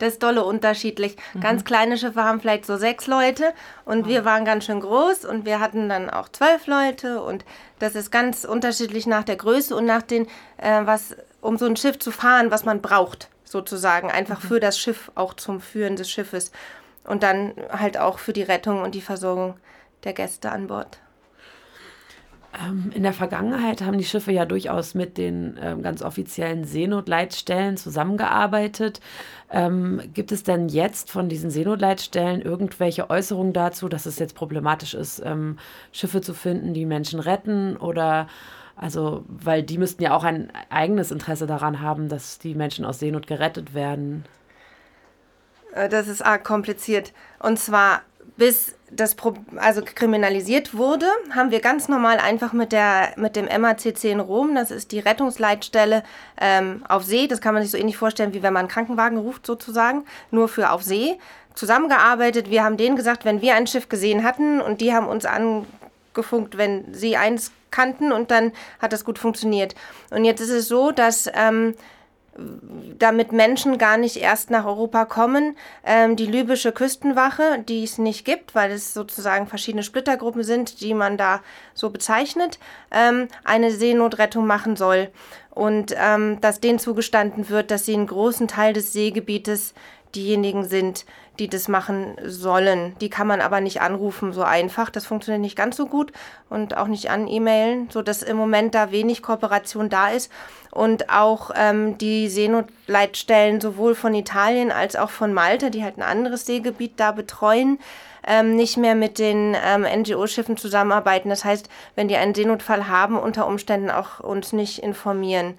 Das 0.00 0.14
ist 0.14 0.22
dolle 0.22 0.44
unterschiedlich. 0.44 1.16
Mhm. 1.34 1.40
Ganz 1.40 1.64
kleine 1.64 1.96
Schiffe 1.96 2.24
haben 2.24 2.40
vielleicht 2.40 2.66
so 2.66 2.76
sechs 2.76 3.06
Leute 3.06 3.52
und 3.84 4.06
oh. 4.06 4.08
wir 4.08 4.24
waren 4.24 4.44
ganz 4.44 4.64
schön 4.64 4.80
groß 4.80 5.24
und 5.26 5.44
wir 5.44 5.60
hatten 5.60 5.88
dann 5.88 6.10
auch 6.10 6.28
zwölf 6.28 6.66
Leute 6.66 7.22
und 7.22 7.44
das 7.78 7.94
ist 7.94 8.10
ganz 8.10 8.44
unterschiedlich 8.44 9.06
nach 9.06 9.24
der 9.24 9.36
Größe 9.36 9.76
und 9.76 9.84
nach 9.84 10.02
den, 10.02 10.26
äh, 10.56 10.80
was, 10.84 11.16
um 11.40 11.58
so 11.58 11.66
ein 11.66 11.76
Schiff 11.76 11.98
zu 11.98 12.10
fahren, 12.10 12.50
was 12.50 12.64
man 12.64 12.80
braucht, 12.80 13.28
sozusagen. 13.44 14.10
Einfach 14.10 14.42
mhm. 14.42 14.48
für 14.48 14.60
das 14.60 14.78
Schiff, 14.78 15.12
auch 15.14 15.34
zum 15.34 15.60
Führen 15.60 15.96
des 15.96 16.10
Schiffes 16.10 16.50
und 17.04 17.22
dann 17.22 17.52
halt 17.70 17.98
auch 17.98 18.18
für 18.18 18.32
die 18.32 18.42
Rettung 18.42 18.82
und 18.82 18.94
die 18.94 19.02
Versorgung 19.02 19.56
der 20.04 20.14
Gäste 20.14 20.50
an 20.50 20.66
Bord. 20.66 20.98
Ähm, 22.58 22.90
in 22.94 23.02
der 23.02 23.12
Vergangenheit 23.12 23.82
haben 23.82 23.98
die 23.98 24.04
Schiffe 24.04 24.32
ja 24.32 24.44
durchaus 24.44 24.94
mit 24.94 25.18
den 25.18 25.58
ähm, 25.62 25.82
ganz 25.82 26.02
offiziellen 26.02 26.64
Seenotleitstellen 26.64 27.76
zusammengearbeitet. 27.76 29.00
Ähm, 29.50 30.00
gibt 30.14 30.32
es 30.32 30.42
denn 30.42 30.68
jetzt 30.68 31.10
von 31.10 31.28
diesen 31.28 31.50
Seenotleitstellen 31.50 32.42
irgendwelche 32.42 33.08
Äußerungen 33.08 33.52
dazu, 33.52 33.88
dass 33.88 34.06
es 34.06 34.18
jetzt 34.18 34.34
problematisch 34.34 34.94
ist, 34.94 35.22
ähm, 35.24 35.58
Schiffe 35.92 36.20
zu 36.20 36.34
finden, 36.34 36.74
die 36.74 36.86
Menschen 36.86 37.20
retten? 37.20 37.76
Oder 37.76 38.26
also, 38.74 39.24
weil 39.28 39.62
die 39.62 39.78
müssten 39.78 40.02
ja 40.02 40.14
auch 40.14 40.24
ein 40.24 40.50
eigenes 40.70 41.10
Interesse 41.10 41.46
daran 41.46 41.80
haben, 41.80 42.08
dass 42.08 42.38
die 42.38 42.54
Menschen 42.54 42.84
aus 42.84 42.98
Seenot 42.98 43.26
gerettet 43.26 43.74
werden. 43.74 44.24
Äh, 45.74 45.88
das 45.88 46.08
ist 46.08 46.22
arg 46.22 46.42
kompliziert. 46.42 47.12
Und 47.38 47.58
zwar 47.58 48.02
bis 48.36 48.74
das 48.90 49.14
Pro 49.14 49.34
also 49.56 49.82
kriminalisiert 49.84 50.76
wurde, 50.76 51.06
haben 51.34 51.50
wir 51.50 51.60
ganz 51.60 51.88
normal 51.88 52.18
einfach 52.18 52.52
mit, 52.52 52.72
der, 52.72 53.12
mit 53.16 53.36
dem 53.36 53.46
MACC 53.46 54.04
in 54.04 54.20
Rom, 54.20 54.54
das 54.54 54.70
ist 54.70 54.92
die 54.92 54.98
Rettungsleitstelle 54.98 56.02
ähm, 56.40 56.84
auf 56.88 57.04
See, 57.04 57.26
das 57.26 57.40
kann 57.40 57.54
man 57.54 57.62
sich 57.62 57.72
so 57.72 57.78
ähnlich 57.78 57.96
vorstellen, 57.96 58.34
wie 58.34 58.42
wenn 58.42 58.52
man 58.52 58.60
einen 58.60 58.68
Krankenwagen 58.68 59.18
ruft 59.18 59.46
sozusagen, 59.46 60.04
nur 60.30 60.48
für 60.48 60.70
auf 60.70 60.82
See, 60.82 61.18
zusammengearbeitet. 61.54 62.50
Wir 62.50 62.64
haben 62.64 62.76
denen 62.76 62.96
gesagt, 62.96 63.24
wenn 63.24 63.40
wir 63.40 63.54
ein 63.54 63.66
Schiff 63.66 63.88
gesehen 63.88 64.24
hatten 64.24 64.60
und 64.60 64.80
die 64.80 64.92
haben 64.92 65.06
uns 65.08 65.24
angefunkt, 65.24 66.56
wenn 66.56 66.92
sie 66.94 67.16
eins 67.16 67.52
kannten 67.70 68.12
und 68.12 68.30
dann 68.30 68.52
hat 68.80 68.92
das 68.92 69.04
gut 69.04 69.18
funktioniert. 69.18 69.74
Und 70.10 70.24
jetzt 70.24 70.40
ist 70.40 70.50
es 70.50 70.68
so, 70.68 70.90
dass... 70.90 71.30
Ähm, 71.34 71.74
damit 72.98 73.32
Menschen 73.32 73.78
gar 73.78 73.96
nicht 73.96 74.16
erst 74.16 74.50
nach 74.50 74.64
Europa 74.64 75.04
kommen. 75.04 75.56
Ähm, 75.84 76.16
die 76.16 76.26
libysche 76.26 76.72
Küstenwache, 76.72 77.62
die 77.66 77.84
es 77.84 77.98
nicht 77.98 78.24
gibt, 78.24 78.54
weil 78.54 78.70
es 78.70 78.94
sozusagen 78.94 79.46
verschiedene 79.46 79.82
Splittergruppen 79.82 80.42
sind, 80.42 80.80
die 80.80 80.94
man 80.94 81.16
da 81.16 81.40
so 81.74 81.90
bezeichnet, 81.90 82.58
ähm, 82.90 83.28
eine 83.44 83.70
Seenotrettung 83.70 84.46
machen 84.46 84.76
soll. 84.76 85.10
Und 85.50 85.94
ähm, 85.96 86.40
dass 86.40 86.60
denen 86.60 86.78
zugestanden 86.78 87.48
wird, 87.48 87.70
dass 87.70 87.84
sie 87.86 87.94
einen 87.94 88.06
großen 88.06 88.48
Teil 88.48 88.72
des 88.72 88.92
Seegebietes 88.92 89.74
diejenigen 90.14 90.64
sind, 90.64 91.04
die 91.40 91.48
das 91.48 91.68
machen 91.68 92.16
sollen. 92.22 92.94
Die 93.00 93.08
kann 93.08 93.26
man 93.26 93.40
aber 93.40 93.60
nicht 93.60 93.80
anrufen 93.80 94.32
so 94.32 94.42
einfach. 94.42 94.90
Das 94.90 95.06
funktioniert 95.06 95.40
nicht 95.40 95.56
ganz 95.56 95.76
so 95.76 95.86
gut 95.86 96.12
und 96.50 96.76
auch 96.76 96.86
nicht 96.86 97.10
an 97.10 97.26
E-Mailen, 97.26 97.88
sodass 97.90 98.22
im 98.22 98.36
Moment 98.36 98.74
da 98.74 98.92
wenig 98.92 99.22
Kooperation 99.22 99.88
da 99.88 100.10
ist. 100.10 100.30
Und 100.70 101.10
auch 101.10 101.50
ähm, 101.56 101.96
die 101.98 102.28
Seenotleitstellen 102.28 103.60
sowohl 103.60 103.94
von 103.94 104.14
Italien 104.14 104.70
als 104.70 104.94
auch 104.94 105.10
von 105.10 105.32
Malta, 105.32 105.70
die 105.70 105.82
halt 105.82 105.96
ein 105.96 106.02
anderes 106.02 106.44
Seegebiet 106.46 107.00
da 107.00 107.10
betreuen, 107.10 107.78
ähm, 108.24 108.54
nicht 108.54 108.76
mehr 108.76 108.94
mit 108.94 109.18
den 109.18 109.56
ähm, 109.64 109.82
NGO-Schiffen 109.82 110.58
zusammenarbeiten. 110.58 111.30
Das 111.30 111.44
heißt, 111.44 111.70
wenn 111.96 112.08
die 112.08 112.16
einen 112.16 112.34
Seenotfall 112.34 112.86
haben, 112.86 113.18
unter 113.18 113.46
Umständen 113.46 113.90
auch 113.90 114.20
uns 114.20 114.52
nicht 114.52 114.80
informieren 114.80 115.58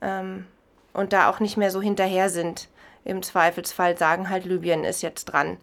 ähm, 0.00 0.46
und 0.94 1.12
da 1.12 1.28
auch 1.28 1.38
nicht 1.38 1.58
mehr 1.58 1.70
so 1.70 1.82
hinterher 1.82 2.30
sind 2.30 2.68
im 3.04 3.22
Zweifelsfall 3.22 3.96
sagen 3.96 4.28
halt, 4.30 4.44
Libyen 4.44 4.84
ist 4.84 5.02
jetzt 5.02 5.26
dran. 5.26 5.58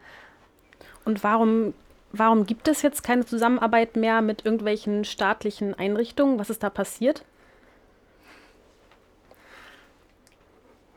Und 1.05 1.23
warum, 1.23 1.73
warum 2.11 2.45
gibt 2.45 2.67
es 2.67 2.81
jetzt 2.81 3.03
keine 3.03 3.25
Zusammenarbeit 3.25 3.95
mehr 3.95 4.21
mit 4.21 4.45
irgendwelchen 4.45 5.05
staatlichen 5.05 5.73
Einrichtungen? 5.73 6.39
Was 6.39 6.49
ist 6.49 6.63
da 6.63 6.69
passiert? 6.69 7.23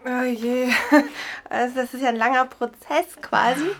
Oh 0.04 0.24
je, 0.24 0.68
also 1.48 1.76
das 1.76 1.94
ist 1.94 2.02
ja 2.02 2.08
ein 2.08 2.16
langer 2.16 2.46
Prozess 2.46 3.16
quasi. 3.20 3.70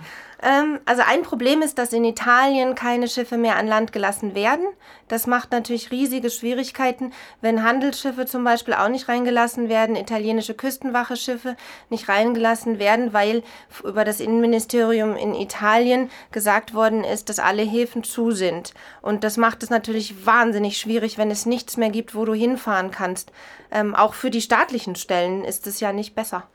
Ähm, 0.43 0.81
also 0.85 1.03
ein 1.07 1.23
Problem 1.23 1.63
ist, 1.63 1.79
dass 1.79 1.93
in 1.93 2.05
Italien 2.05 2.75
keine 2.75 3.07
Schiffe 3.07 3.37
mehr 3.37 3.57
an 3.57 3.69
Land 3.69 3.93
gelassen 3.93 4.35
werden. 4.35 4.67
Das 5.07 5.27
macht 5.27 5.53
natürlich 5.53 5.91
riesige 5.93 6.31
Schwierigkeiten, 6.31 7.13
wenn 7.41 7.63
Handelsschiffe 7.63 8.27
zum 8.27 8.43
Beispiel 8.43 8.75
auch 8.75 8.89
nicht 8.89 9.09
reingelassen 9.09 9.69
werden, 9.69 9.95
italienische 9.95 10.55
Küstenwache-Schiffe 10.55 11.57
nicht 11.91 12.09
reingelassen 12.09 12.79
werden, 12.81 13.13
weil 13.13 13.43
über 13.85 14.05
das 14.05 14.19
Innenministerium 14.21 15.17
in 15.17 15.35
Italien 15.35 16.11
gesagt 16.33 16.75
worden 16.75 17.05
ist, 17.05 17.29
dass 17.29 17.39
alle 17.39 17.63
Häfen 17.63 18.03
zu 18.03 18.33
sind. 18.33 18.75
Und 19.01 19.23
das 19.23 19.37
macht 19.37 19.63
es 19.63 19.71
natürlich 19.71 20.27
wahnsinnig 20.27 20.79
schwierig, 20.79 21.19
wenn 21.19 21.31
es 21.31 21.47
nichts 21.47 21.77
mehr 21.77 21.91
gibt, 21.91 22.15
wo 22.17 22.25
du 22.25 22.35
hinfahren 22.35 22.91
kannst. 22.91 23.31
Ähm, 23.71 23.95
auch 23.95 24.15
für 24.15 24.31
die 24.31 24.41
staatlichen 24.41 24.97
Stellen 24.97 25.45
ist 25.45 25.67
es 25.67 25.79
ja 25.79 25.93
nicht 25.93 26.15
besser. 26.15 26.49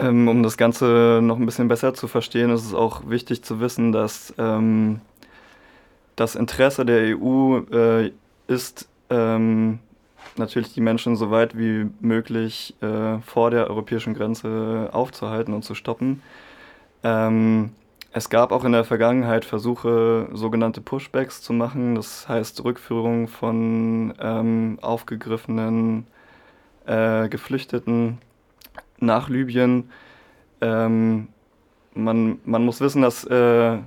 Ähm, 0.00 0.28
um 0.28 0.42
das 0.42 0.56
Ganze 0.56 1.20
noch 1.22 1.38
ein 1.38 1.46
bisschen 1.46 1.68
besser 1.68 1.94
zu 1.94 2.08
verstehen, 2.08 2.50
ist 2.50 2.64
es 2.64 2.74
auch 2.74 3.08
wichtig 3.08 3.42
zu 3.42 3.60
wissen, 3.60 3.92
dass 3.92 4.34
ähm, 4.38 5.00
das 6.16 6.36
Interesse 6.36 6.84
der 6.84 7.16
EU 7.16 7.58
äh, 7.72 8.12
ist, 8.46 8.88
ähm, 9.10 9.78
natürlich 10.36 10.72
die 10.72 10.80
Menschen 10.80 11.16
so 11.16 11.30
weit 11.30 11.56
wie 11.56 11.86
möglich 12.00 12.74
äh, 12.80 13.18
vor 13.20 13.50
der 13.50 13.68
europäischen 13.68 14.14
Grenze 14.14 14.90
aufzuhalten 14.92 15.54
und 15.54 15.64
zu 15.64 15.74
stoppen. 15.74 16.22
Ähm, 17.02 17.72
es 18.12 18.28
gab 18.28 18.52
auch 18.52 18.64
in 18.64 18.72
der 18.72 18.84
Vergangenheit 18.84 19.44
Versuche, 19.44 20.28
sogenannte 20.32 20.80
Pushbacks 20.80 21.42
zu 21.42 21.52
machen, 21.52 21.94
das 21.94 22.28
heißt 22.28 22.64
Rückführung 22.64 23.28
von 23.28 24.14
ähm, 24.20 24.78
aufgegriffenen 24.82 26.06
äh, 26.86 27.28
Geflüchteten 27.28 28.18
nach 28.98 29.28
Libyen. 29.28 29.90
Ähm, 30.60 31.28
man, 31.94 32.38
man 32.44 32.64
muss 32.64 32.80
wissen, 32.80 33.02
dass 33.02 33.24
äh, 33.24 33.78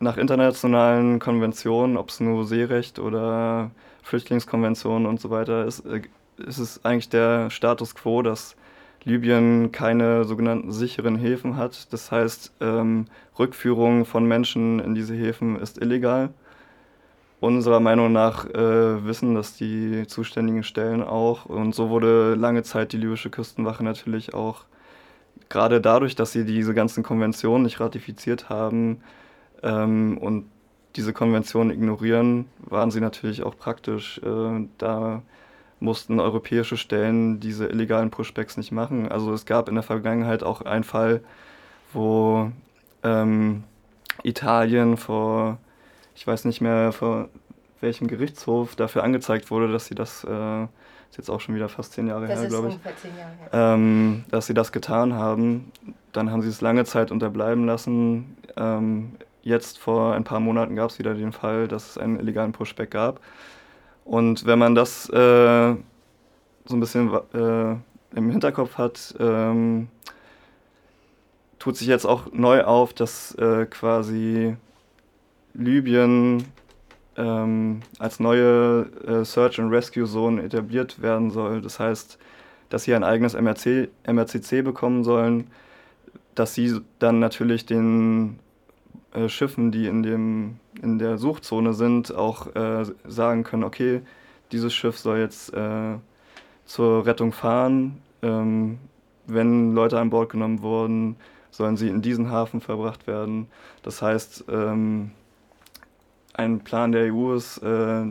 nach 0.00 0.16
internationalen 0.16 1.18
Konventionen, 1.18 1.96
ob 1.96 2.10
es 2.10 2.20
nur 2.20 2.44
Seerecht 2.44 2.98
oder 2.98 3.70
Flüchtlingskonventionen 4.02 5.06
und 5.06 5.20
so 5.20 5.30
weiter 5.30 5.64
ist, 5.64 5.80
äh, 5.86 6.02
ist 6.38 6.58
es 6.58 6.84
eigentlich 6.84 7.08
der 7.08 7.50
Status 7.50 7.94
quo, 7.94 8.22
dass 8.22 8.56
Libyen 9.04 9.72
keine 9.72 10.24
sogenannten 10.24 10.72
sicheren 10.72 11.16
Häfen 11.16 11.56
hat. 11.56 11.92
Das 11.92 12.10
heißt, 12.12 12.52
ähm, 12.60 13.06
Rückführung 13.38 14.04
von 14.04 14.24
Menschen 14.26 14.80
in 14.80 14.94
diese 14.94 15.14
Häfen 15.14 15.58
ist 15.58 15.80
illegal. 15.80 16.30
Unserer 17.42 17.80
Meinung 17.80 18.12
nach 18.12 18.46
äh, 18.46 19.04
wissen 19.04 19.34
das 19.34 19.56
die 19.56 20.06
zuständigen 20.06 20.62
Stellen 20.62 21.02
auch. 21.02 21.44
Und 21.44 21.74
so 21.74 21.90
wurde 21.90 22.36
lange 22.36 22.62
Zeit 22.62 22.92
die 22.92 22.98
libysche 22.98 23.30
Küstenwache 23.30 23.82
natürlich 23.82 24.32
auch, 24.32 24.64
gerade 25.48 25.80
dadurch, 25.80 26.14
dass 26.14 26.30
sie 26.30 26.44
diese 26.44 26.72
ganzen 26.72 27.02
Konventionen 27.02 27.64
nicht 27.64 27.80
ratifiziert 27.80 28.48
haben 28.48 29.00
ähm, 29.64 30.18
und 30.18 30.44
diese 30.94 31.12
Konventionen 31.12 31.72
ignorieren, 31.72 32.46
waren 32.60 32.92
sie 32.92 33.00
natürlich 33.00 33.42
auch 33.42 33.56
praktisch. 33.58 34.20
Äh, 34.22 34.68
da 34.78 35.22
mussten 35.80 36.20
europäische 36.20 36.76
Stellen 36.76 37.40
diese 37.40 37.66
illegalen 37.66 38.12
Pushbacks 38.12 38.56
nicht 38.56 38.70
machen. 38.70 39.10
Also 39.10 39.32
es 39.32 39.46
gab 39.46 39.68
in 39.68 39.74
der 39.74 39.82
Vergangenheit 39.82 40.44
auch 40.44 40.60
einen 40.60 40.84
Fall, 40.84 41.24
wo 41.92 42.52
ähm, 43.02 43.64
Italien 44.22 44.96
vor 44.96 45.58
ich 46.14 46.26
weiß 46.26 46.44
nicht 46.44 46.60
mehr, 46.60 46.92
vor 46.92 47.28
welchem 47.80 48.06
Gerichtshof 48.06 48.76
dafür 48.76 49.02
angezeigt 49.04 49.50
wurde, 49.50 49.70
dass 49.70 49.86
sie 49.86 49.94
das, 49.94 50.24
äh, 50.24 50.62
ist 50.62 51.18
jetzt 51.18 51.30
auch 51.30 51.40
schon 51.40 51.54
wieder 51.54 51.68
fast 51.68 51.92
zehn 51.92 52.06
Jahre 52.06 52.26
das 52.26 52.40
her, 52.40 52.48
glaube 52.48 52.68
ich, 52.68 52.78
ähm, 53.52 54.24
dass 54.30 54.46
sie 54.46 54.54
das 54.54 54.72
getan 54.72 55.14
haben. 55.14 55.72
Dann 56.12 56.30
haben 56.30 56.42
sie 56.42 56.48
es 56.48 56.60
lange 56.60 56.84
Zeit 56.84 57.10
unterbleiben 57.10 57.66
lassen. 57.66 58.36
Ähm, 58.56 59.12
jetzt 59.42 59.78
vor 59.78 60.14
ein 60.14 60.24
paar 60.24 60.40
Monaten 60.40 60.76
gab 60.76 60.90
es 60.90 60.98
wieder 60.98 61.14
den 61.14 61.32
Fall, 61.32 61.68
dass 61.68 61.90
es 61.90 61.98
einen 61.98 62.18
illegalen 62.18 62.52
Pushback 62.52 62.90
gab. 62.90 63.20
Und 64.04 64.46
wenn 64.46 64.58
man 64.58 64.74
das 64.74 65.08
äh, 65.10 65.74
so 66.64 66.76
ein 66.76 66.80
bisschen 66.80 67.12
äh, 67.34 67.76
im 68.16 68.30
Hinterkopf 68.30 68.78
hat, 68.78 69.14
ähm, 69.18 69.88
tut 71.58 71.76
sich 71.76 71.88
jetzt 71.88 72.06
auch 72.06 72.32
neu 72.32 72.64
auf, 72.64 72.92
dass 72.92 73.34
äh, 73.36 73.66
quasi 73.66 74.56
Libyen 75.54 76.44
ähm, 77.16 77.80
als 77.98 78.20
neue 78.20 78.86
äh, 79.06 79.24
Search 79.24 79.58
and 79.58 79.72
Rescue 79.72 80.06
Zone 80.06 80.42
etabliert 80.42 81.02
werden 81.02 81.30
soll. 81.30 81.60
Das 81.60 81.78
heißt, 81.78 82.18
dass 82.68 82.84
sie 82.84 82.94
ein 82.94 83.04
eigenes 83.04 83.34
MRC, 83.34 83.90
MRCC 84.06 84.62
bekommen 84.62 85.04
sollen, 85.04 85.48
dass 86.34 86.54
sie 86.54 86.80
dann 86.98 87.18
natürlich 87.18 87.66
den 87.66 88.38
äh, 89.12 89.28
Schiffen, 89.28 89.70
die 89.72 89.86
in, 89.86 90.02
dem, 90.02 90.56
in 90.80 90.98
der 90.98 91.18
Suchzone 91.18 91.74
sind, 91.74 92.14
auch 92.14 92.54
äh, 92.54 92.84
sagen 93.06 93.44
können, 93.44 93.64
okay, 93.64 94.00
dieses 94.52 94.72
Schiff 94.72 94.98
soll 94.98 95.18
jetzt 95.18 95.52
äh, 95.52 95.96
zur 96.64 97.04
Rettung 97.04 97.32
fahren. 97.32 98.00
Ähm, 98.22 98.78
wenn 99.26 99.74
Leute 99.74 99.98
an 100.00 100.10
Bord 100.10 100.30
genommen 100.30 100.62
wurden, 100.62 101.16
sollen 101.50 101.76
sie 101.76 101.88
in 101.88 102.00
diesen 102.00 102.30
Hafen 102.30 102.60
verbracht 102.60 103.06
werden. 103.06 103.48
Das 103.82 104.00
heißt, 104.00 104.46
ähm, 104.48 105.10
ein 106.34 106.60
Plan 106.60 106.92
der 106.92 107.12
EU 107.12 107.34
ist, 107.34 107.58
äh, 107.58 108.04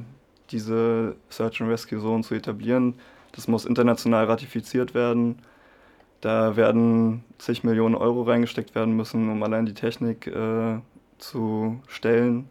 diese 0.52 1.16
Search 1.30 1.62
and 1.62 1.72
Rescue 1.72 2.00
Zone 2.00 2.24
zu 2.24 2.36
etablieren. 2.36 2.96
Das 3.32 3.48
muss 3.48 3.66
international 3.66 4.26
ratifiziert 4.26 4.94
werden. 4.94 5.40
Da 6.20 6.56
werden 6.56 7.24
zig 7.38 7.64
Millionen 7.64 7.96
Euro 7.96 8.24
reingesteckt 8.24 8.76
werden 8.76 8.96
müssen, 8.96 9.30
um 9.30 9.42
allein 9.42 9.66
die 9.66 9.74
Technik 9.74 10.28
äh, 10.28 10.80
zu 11.18 11.82
stellen. 11.88 12.50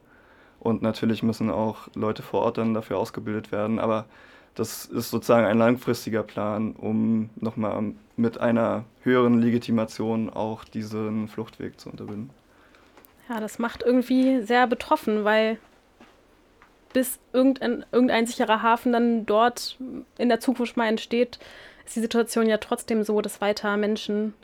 Und 0.58 0.82
natürlich 0.82 1.22
müssen 1.22 1.50
auch 1.50 1.88
Leute 1.94 2.22
vor 2.22 2.42
Ort 2.42 2.58
dann 2.58 2.74
dafür 2.74 2.98
ausgebildet 2.98 3.52
werden. 3.52 3.78
Aber 3.78 4.06
das 4.54 4.86
ist 4.86 5.10
sozusagen 5.10 5.46
ein 5.46 5.58
langfristiger 5.58 6.22
Plan, 6.22 6.72
um 6.72 7.30
nochmal 7.36 7.92
mit 8.16 8.38
einer 8.38 8.84
höheren 9.02 9.40
Legitimation 9.40 10.28
auch 10.30 10.64
diesen 10.64 11.28
Fluchtweg 11.28 11.78
zu 11.78 11.90
unterbinden. 11.90 12.30
Ja, 13.30 13.38
das 13.38 13.60
macht 13.60 13.84
irgendwie 13.84 14.42
sehr 14.42 14.66
betroffen, 14.66 15.22
weil 15.22 15.58
bis 16.92 17.20
irgendein, 17.32 17.84
irgendein 17.92 18.26
sicherer 18.26 18.62
Hafen 18.62 18.92
dann 18.92 19.24
dort 19.24 19.78
in 20.18 20.28
der 20.28 20.40
Zukunft 20.40 20.76
mal 20.76 20.88
entsteht, 20.88 21.38
ist 21.86 21.94
die 21.94 22.00
Situation 22.00 22.48
ja 22.48 22.58
trotzdem 22.58 23.04
so, 23.04 23.20
dass 23.20 23.40
weiter 23.40 23.76
Menschen 23.76 24.34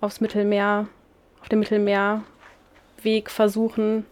aufs 0.00 0.22
Mittelmeer, 0.22 0.88
auf 1.42 1.50
dem 1.50 1.58
Mittelmeerweg 1.58 3.28
versuchen, 3.28 4.06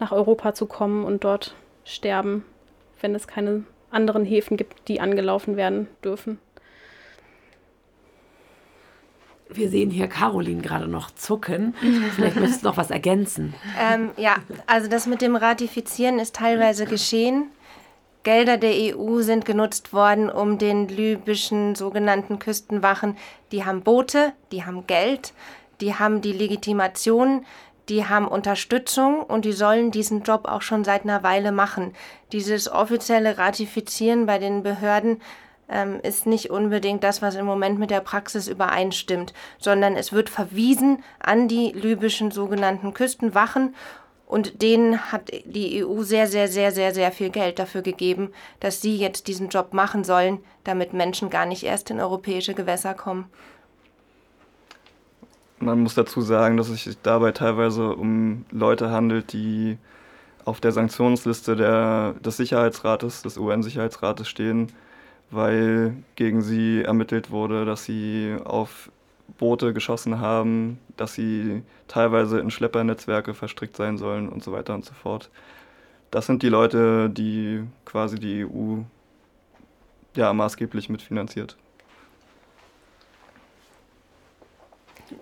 nach 0.00 0.10
Europa 0.10 0.52
zu 0.52 0.66
kommen 0.66 1.04
und 1.04 1.22
dort 1.22 1.54
sterben, 1.84 2.44
wenn 3.00 3.14
es 3.14 3.28
keine 3.28 3.62
anderen 3.92 4.24
Häfen 4.24 4.56
gibt, 4.56 4.88
die 4.88 5.00
angelaufen 5.00 5.56
werden 5.56 5.86
dürfen. 6.02 6.40
Wir 9.54 9.68
sehen 9.68 9.90
hier 9.90 10.08
Caroline 10.08 10.62
gerade 10.62 10.88
noch 10.88 11.10
zucken. 11.10 11.74
Vielleicht 12.14 12.36
möchtest 12.36 12.62
du 12.62 12.68
noch 12.68 12.76
was 12.76 12.90
ergänzen. 12.90 13.54
Ähm, 13.80 14.10
ja, 14.16 14.36
also 14.66 14.88
das 14.88 15.06
mit 15.06 15.22
dem 15.22 15.36
Ratifizieren 15.36 16.18
ist 16.18 16.36
teilweise 16.36 16.86
geschehen. 16.86 17.50
Gelder 18.22 18.56
der 18.56 18.72
EU 18.96 19.20
sind 19.22 19.44
genutzt 19.44 19.92
worden, 19.92 20.30
um 20.30 20.58
den 20.58 20.86
libyschen 20.86 21.74
sogenannten 21.74 22.38
Küstenwachen, 22.38 23.16
die 23.50 23.64
haben 23.64 23.82
Boote, 23.82 24.32
die 24.52 24.64
haben 24.64 24.86
Geld, 24.86 25.32
die 25.80 25.94
haben 25.96 26.20
die 26.20 26.32
Legitimation, 26.32 27.44
die 27.88 28.06
haben 28.06 28.28
Unterstützung 28.28 29.22
und 29.22 29.44
die 29.44 29.52
sollen 29.52 29.90
diesen 29.90 30.22
Job 30.22 30.46
auch 30.46 30.62
schon 30.62 30.84
seit 30.84 31.02
einer 31.02 31.24
Weile 31.24 31.50
machen. 31.50 31.94
Dieses 32.30 32.70
offizielle 32.70 33.38
Ratifizieren 33.38 34.26
bei 34.26 34.38
den 34.38 34.62
Behörden 34.62 35.20
ähm, 35.72 36.00
ist 36.02 36.26
nicht 36.26 36.50
unbedingt 36.50 37.02
das, 37.02 37.22
was 37.22 37.34
im 37.34 37.46
Moment 37.46 37.78
mit 37.78 37.90
der 37.90 38.00
Praxis 38.00 38.48
übereinstimmt, 38.48 39.32
sondern 39.58 39.96
es 39.96 40.12
wird 40.12 40.28
verwiesen 40.28 41.02
an 41.18 41.48
die 41.48 41.72
libyschen 41.72 42.30
sogenannten 42.30 42.94
Küstenwachen 42.94 43.74
und 44.32 44.62
denen 44.62 45.12
hat 45.12 45.30
die 45.44 45.84
EU 45.84 46.02
sehr, 46.04 46.26
sehr, 46.26 46.48
sehr, 46.48 46.72
sehr, 46.72 46.94
sehr 46.94 47.12
viel 47.12 47.28
Geld 47.28 47.58
dafür 47.58 47.82
gegeben, 47.82 48.30
dass 48.60 48.80
sie 48.80 48.96
jetzt 48.96 49.28
diesen 49.28 49.50
Job 49.50 49.74
machen 49.74 50.04
sollen, 50.04 50.38
damit 50.64 50.94
Menschen 50.94 51.28
gar 51.28 51.44
nicht 51.44 51.64
erst 51.64 51.90
in 51.90 52.00
europäische 52.00 52.54
Gewässer 52.54 52.94
kommen. 52.94 53.26
Man 55.58 55.80
muss 55.82 55.94
dazu 55.94 56.22
sagen, 56.22 56.56
dass 56.56 56.70
es 56.70 56.84
sich 56.84 56.96
dabei 57.02 57.32
teilweise 57.32 57.94
um 57.94 58.46
Leute 58.50 58.90
handelt, 58.90 59.34
die 59.34 59.76
auf 60.46 60.60
der 60.60 60.72
Sanktionsliste 60.72 61.54
der, 61.54 62.14
des 62.14 62.38
Sicherheitsrates, 62.38 63.20
des 63.20 63.36
UN-Sicherheitsrates 63.36 64.26
stehen, 64.28 64.72
weil 65.32 65.96
gegen 66.14 66.42
sie 66.42 66.82
ermittelt 66.82 67.30
wurde, 67.30 67.64
dass 67.64 67.84
sie 67.84 68.36
auf 68.44 68.90
Boote 69.38 69.72
geschossen 69.72 70.20
haben, 70.20 70.78
dass 70.96 71.14
sie 71.14 71.62
teilweise 71.88 72.38
in 72.38 72.50
Schleppernetzwerke 72.50 73.34
verstrickt 73.34 73.76
sein 73.76 73.98
sollen 73.98 74.28
und 74.28 74.44
so 74.44 74.52
weiter 74.52 74.74
und 74.74 74.84
so 74.84 74.94
fort. 74.94 75.30
Das 76.10 76.26
sind 76.26 76.42
die 76.42 76.48
Leute, 76.48 77.08
die 77.08 77.64
quasi 77.84 78.20
die 78.20 78.44
EU 78.44 78.82
ja 80.14 80.32
maßgeblich 80.32 80.90
mitfinanziert. 80.90 81.56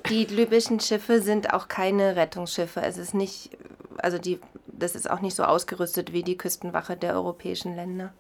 Die 0.09 0.25
libyschen 0.25 0.81
Schiffe 0.81 1.21
sind 1.21 1.53
auch 1.53 1.69
keine 1.69 2.17
Rettungsschiffe. 2.17 2.83
Es 2.83 2.99
ist 2.99 3.15
nicht, 3.15 3.51
also 3.99 4.19
die, 4.19 4.41
das 4.67 4.95
ist 4.95 5.09
auch 5.09 5.21
nicht 5.21 5.37
so 5.37 5.45
ausgerüstet 5.45 6.13
wie 6.13 6.23
die 6.23 6.37
Küstenwache 6.37 6.97
der 6.97 7.15
europäischen 7.15 7.75
Länder. 7.77 8.13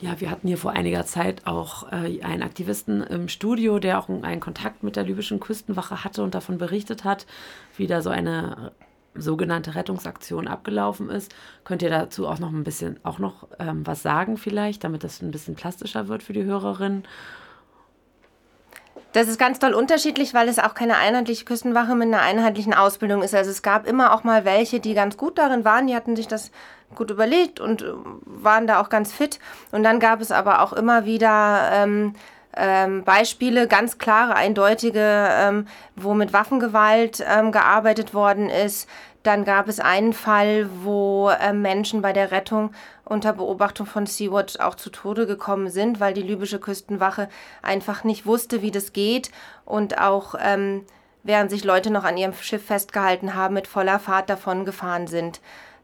Ja, 0.00 0.20
wir 0.20 0.30
hatten 0.30 0.46
hier 0.46 0.58
vor 0.58 0.72
einiger 0.72 1.06
Zeit 1.06 1.46
auch 1.46 1.90
äh, 1.90 2.22
einen 2.22 2.42
Aktivisten 2.42 3.02
im 3.02 3.28
Studio, 3.28 3.78
der 3.78 3.98
auch 3.98 4.10
einen 4.10 4.40
Kontakt 4.40 4.82
mit 4.82 4.94
der 4.94 5.04
libyschen 5.04 5.40
Küstenwache 5.40 6.04
hatte 6.04 6.22
und 6.22 6.34
davon 6.34 6.58
berichtet 6.58 7.04
hat, 7.04 7.26
wie 7.78 7.86
da 7.86 8.02
so 8.02 8.10
eine 8.10 8.72
sogenannte 9.14 9.74
Rettungsaktion 9.74 10.48
abgelaufen 10.48 11.08
ist. 11.08 11.34
Könnt 11.64 11.80
ihr 11.80 11.88
dazu 11.88 12.28
auch 12.28 12.38
noch 12.38 12.52
ein 12.52 12.64
bisschen 12.64 13.00
auch 13.04 13.18
noch 13.18 13.48
ähm, 13.58 13.86
was 13.86 14.02
sagen 14.02 14.36
vielleicht, 14.36 14.84
damit 14.84 15.02
das 15.02 15.22
ein 15.22 15.30
bisschen 15.30 15.54
plastischer 15.54 16.08
wird 16.08 16.22
für 16.22 16.34
die 16.34 16.44
Hörerinnen? 16.44 17.04
Das 19.16 19.28
ist 19.28 19.38
ganz 19.38 19.58
doll 19.58 19.72
unterschiedlich, 19.72 20.34
weil 20.34 20.46
es 20.46 20.58
auch 20.58 20.74
keine 20.74 20.98
einheitliche 20.98 21.46
Küstenwache 21.46 21.94
mit 21.94 22.08
einer 22.08 22.20
einheitlichen 22.20 22.74
Ausbildung 22.74 23.22
ist. 23.22 23.34
Also 23.34 23.50
es 23.50 23.62
gab 23.62 23.86
immer 23.86 24.12
auch 24.12 24.24
mal 24.24 24.44
welche, 24.44 24.78
die 24.78 24.92
ganz 24.92 25.16
gut 25.16 25.38
darin 25.38 25.64
waren, 25.64 25.86
die 25.86 25.96
hatten 25.96 26.16
sich 26.16 26.28
das 26.28 26.50
gut 26.94 27.10
überlegt 27.10 27.58
und 27.58 27.80
äh, 27.80 27.94
waren 28.26 28.66
da 28.66 28.78
auch 28.78 28.90
ganz 28.90 29.14
fit. 29.14 29.38
Und 29.72 29.84
dann 29.84 30.00
gab 30.00 30.20
es 30.20 30.32
aber 30.32 30.60
auch 30.60 30.74
immer 30.74 31.06
wieder 31.06 31.70
ähm, 31.72 32.12
ähm, 32.54 33.04
Beispiele, 33.04 33.66
ganz 33.68 33.96
klare, 33.96 34.34
eindeutige, 34.34 35.00
ähm, 35.00 35.66
wo 35.94 36.12
mit 36.12 36.34
Waffengewalt 36.34 37.24
ähm, 37.26 37.52
gearbeitet 37.52 38.12
worden 38.12 38.50
ist. 38.50 38.86
Dann 39.26 39.44
gab 39.44 39.66
es 39.66 39.80
einen 39.80 40.12
Fall, 40.12 40.70
wo 40.84 41.30
äh, 41.30 41.52
Menschen 41.52 42.00
bei 42.00 42.12
der 42.12 42.30
Rettung 42.30 42.70
unter 43.04 43.32
Beobachtung 43.32 43.84
von 43.84 44.06
Sea-Watch 44.06 44.60
auch 44.60 44.76
zu 44.76 44.88
Tode 44.88 45.26
gekommen 45.26 45.68
sind, 45.68 45.98
weil 45.98 46.14
die 46.14 46.22
libysche 46.22 46.60
Küstenwache 46.60 47.28
einfach 47.60 48.04
nicht 48.04 48.24
wusste, 48.24 48.62
wie 48.62 48.70
das 48.70 48.92
geht 48.92 49.32
und 49.64 49.98
auch 49.98 50.36
ähm, 50.40 50.84
während 51.24 51.50
sich 51.50 51.64
Leute 51.64 51.90
noch 51.90 52.04
an 52.04 52.16
ihrem 52.16 52.34
Schiff 52.34 52.66
festgehalten 52.66 53.34
haben, 53.34 53.54
mit 53.54 53.66
voller 53.66 53.98
Fahrt 53.98 54.30
davon 54.30 54.64
gefahren 54.64 55.08
sind. 55.08 55.40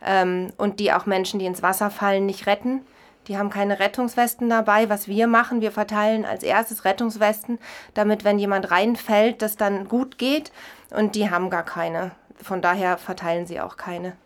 Ähm, 0.07 0.53
und 0.57 0.79
die 0.79 0.93
auch 0.93 1.07
Menschen, 1.07 1.41
die 1.41 1.47
ins 1.47 1.63
Wasser 1.63 1.91
fallen, 1.91 2.27
nicht 2.27 2.47
retten. 2.47 2.83
Die 3.27 3.39
haben 3.39 3.51
keine 3.51 3.81
Rettungswesten 3.81 4.49
dabei. 4.49 4.89
Was 4.89 5.09
wir 5.09 5.27
machen, 5.27 5.61
wir 5.61 5.73
verteilen 5.73 6.25
als 6.25 6.45
erstes 6.45 6.85
Rettungswesten, 6.85 7.59
damit, 7.95 8.23
wenn 8.25 8.39
jemand 8.39 8.71
reinfällt, 8.71 9.43
das 9.43 9.57
dann 9.57 9.89
gut 9.89 10.19
geht. 10.19 10.53
Und 10.95 11.15
die 11.15 11.31
haben 11.31 11.51
gar 11.51 11.65
keine. 11.65 12.13
Von 12.43 12.61
daher 12.63 12.99
verteilen 12.99 13.47
sie 13.47 13.61
auch 13.61 13.77
keine. 13.77 14.17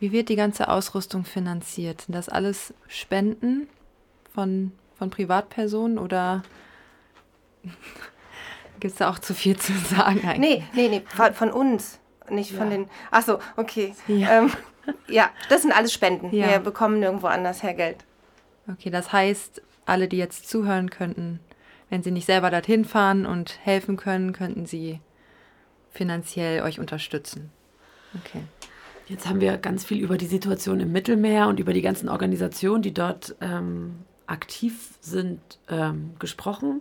Wie 0.00 0.10
wird 0.12 0.28
die 0.28 0.36
ganze 0.36 0.68
Ausrüstung 0.68 1.24
finanziert? 1.24 2.02
Sind 2.02 2.14
das 2.14 2.28
alles 2.28 2.74
Spenden 2.88 3.68
von, 4.34 4.72
von 4.98 5.10
Privatpersonen 5.10 5.98
oder 5.98 6.42
gibt 8.80 8.92
es 8.92 8.98
da 8.98 9.10
auch 9.10 9.18
zu 9.18 9.34
viel 9.34 9.56
zu 9.56 9.72
sagen 9.74 10.26
eigentlich? 10.26 10.38
Nee, 10.38 10.64
nee, 10.74 10.88
nee, 10.88 11.02
von, 11.06 11.34
von 11.34 11.50
uns, 11.52 11.98
nicht 12.28 12.52
von 12.52 12.70
Ja. 12.70 12.76
den. 12.78 12.88
Achso, 13.10 13.38
okay. 13.56 13.94
Ja. 14.08 14.38
Ähm, 14.38 14.52
ja, 15.06 15.30
das 15.48 15.62
sind 15.62 15.72
alles 15.72 15.92
Spenden. 15.92 16.34
Ja. 16.34 16.48
Wir 16.48 16.58
bekommen 16.58 16.98
nirgendwo 16.98 17.28
anders 17.28 17.62
her 17.62 17.74
Geld. 17.74 18.04
Okay, 18.68 18.90
das 18.90 19.12
heißt, 19.12 19.62
alle, 19.86 20.08
die 20.08 20.16
jetzt 20.16 20.48
zuhören 20.48 20.90
könnten, 20.90 21.38
wenn 21.90 22.02
sie 22.02 22.10
nicht 22.10 22.26
selber 22.26 22.50
dorthin 22.50 22.84
fahren 22.84 23.26
und 23.26 23.58
helfen 23.62 23.96
können, 23.96 24.32
könnten 24.32 24.66
sie 24.66 25.00
finanziell 25.92 26.62
euch 26.62 26.80
unterstützen. 26.80 27.50
Okay. 28.18 28.42
Jetzt 29.08 29.28
haben 29.28 29.40
wir 29.40 29.58
ganz 29.58 29.84
viel 29.84 30.02
über 30.02 30.16
die 30.16 30.26
Situation 30.26 30.80
im 30.80 30.92
Mittelmeer 30.92 31.48
und 31.48 31.60
über 31.60 31.72
die 31.72 31.82
ganzen 31.82 32.08
Organisationen, 32.08 32.82
die 32.82 32.94
dort 32.94 33.34
ähm, 33.40 33.96
aktiv 34.26 34.94
sind, 35.00 35.40
ähm, 35.68 36.14
gesprochen. 36.18 36.80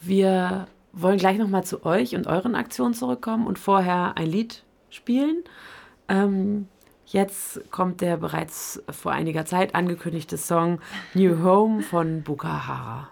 Wir 0.00 0.66
wollen 0.92 1.18
gleich 1.18 1.38
nochmal 1.38 1.64
zu 1.64 1.84
euch 1.84 2.16
und 2.16 2.26
euren 2.26 2.54
Aktionen 2.54 2.94
zurückkommen 2.94 3.46
und 3.46 3.58
vorher 3.58 4.16
ein 4.16 4.26
Lied 4.26 4.64
spielen. 4.88 5.44
Ähm, 6.08 6.66
jetzt 7.06 7.70
kommt 7.70 8.00
der 8.00 8.16
bereits 8.16 8.82
vor 8.90 9.12
einiger 9.12 9.44
Zeit 9.44 9.74
angekündigte 9.74 10.36
Song 10.36 10.80
New 11.14 11.44
Home 11.44 11.82
von 11.82 12.22
Bukahara. 12.22 13.08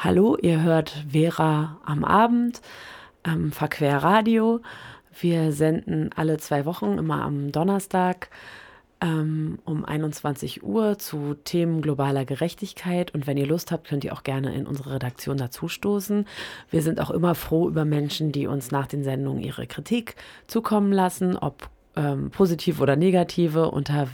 Hallo, 0.00 0.36
ihr 0.40 0.62
hört 0.62 1.06
Vera 1.10 1.80
am 1.84 2.04
Abend, 2.04 2.62
ähm, 3.24 3.50
Verquer 3.50 3.96
Radio. 3.96 4.60
Wir 5.20 5.50
senden 5.50 6.10
alle 6.14 6.38
zwei 6.38 6.66
Wochen, 6.66 6.98
immer 6.98 7.22
am 7.22 7.50
Donnerstag 7.50 8.30
ähm, 9.00 9.58
um 9.64 9.84
21 9.84 10.62
Uhr 10.62 10.98
zu 10.98 11.34
Themen 11.42 11.82
globaler 11.82 12.24
Gerechtigkeit. 12.24 13.12
Und 13.12 13.26
wenn 13.26 13.36
ihr 13.36 13.48
Lust 13.48 13.72
habt, 13.72 13.88
könnt 13.88 14.04
ihr 14.04 14.12
auch 14.12 14.22
gerne 14.22 14.54
in 14.54 14.68
unsere 14.68 14.92
Redaktion 14.92 15.36
dazustoßen. 15.36 16.26
Wir 16.70 16.82
sind 16.82 17.00
auch 17.00 17.10
immer 17.10 17.34
froh 17.34 17.68
über 17.68 17.84
Menschen, 17.84 18.30
die 18.30 18.46
uns 18.46 18.70
nach 18.70 18.86
den 18.86 19.02
Sendungen 19.02 19.42
ihre 19.42 19.66
Kritik 19.66 20.14
zukommen 20.46 20.92
lassen, 20.92 21.36
ob 21.36 21.70
ähm, 21.96 22.30
positiv 22.30 22.80
oder 22.80 22.94
negative. 22.94 23.68
Unter 23.72 24.06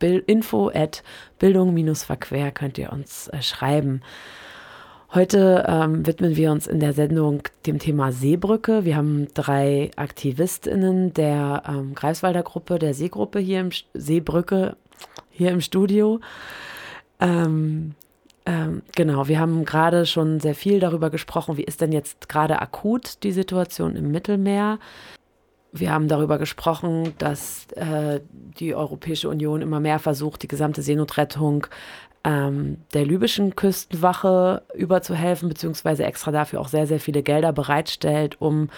info 0.00 0.72
at 0.74 1.04
bildung-verquer 1.38 2.50
könnt 2.50 2.76
ihr 2.76 2.92
uns 2.92 3.28
äh, 3.28 3.40
schreiben. 3.40 4.02
Heute 5.14 5.64
ähm, 5.66 6.06
widmen 6.06 6.36
wir 6.36 6.52
uns 6.52 6.66
in 6.66 6.80
der 6.80 6.92
Sendung 6.92 7.42
dem 7.64 7.78
Thema 7.78 8.12
Seebrücke. 8.12 8.84
Wir 8.84 8.96
haben 8.96 9.26
drei 9.32 9.90
AktivistInnen 9.96 11.14
der 11.14 11.62
ähm, 11.66 11.94
Greifswalder 11.94 12.42
Gruppe, 12.42 12.78
der 12.78 12.92
Seegruppe 12.92 13.38
hier 13.38 13.60
im 13.60 13.70
Seebrücke 13.94 14.76
hier 15.30 15.50
im 15.50 15.62
Studio. 15.62 16.20
Ähm, 17.20 17.94
ähm, 18.44 18.82
genau, 18.96 19.28
wir 19.28 19.40
haben 19.40 19.64
gerade 19.64 20.04
schon 20.04 20.40
sehr 20.40 20.54
viel 20.54 20.78
darüber 20.78 21.08
gesprochen, 21.08 21.56
wie 21.56 21.64
ist 21.64 21.80
denn 21.80 21.92
jetzt 21.92 22.28
gerade 22.28 22.60
akut 22.60 23.22
die 23.22 23.32
Situation 23.32 23.96
im 23.96 24.10
Mittelmeer. 24.10 24.78
Wir 25.72 25.92
haben 25.92 26.08
darüber 26.08 26.38
gesprochen, 26.38 27.12
dass 27.18 27.66
äh, 27.72 28.20
die 28.58 28.74
Europäische 28.74 29.28
Union 29.28 29.62
immer 29.62 29.80
mehr 29.80 29.98
versucht, 29.98 30.42
die 30.42 30.48
gesamte 30.48 30.82
Seenotrettung 30.82 31.66
ähm, 32.24 32.78
der 32.94 33.04
libyschen 33.04 33.54
Küstenwache 33.54 34.62
überzuhelfen, 34.74 35.48
beziehungsweise 35.48 36.04
extra 36.04 36.30
dafür 36.30 36.60
auch 36.60 36.68
sehr, 36.68 36.86
sehr 36.86 37.00
viele 37.00 37.22
Gelder 37.22 37.52
bereitstellt, 37.52 38.40
um 38.40 38.70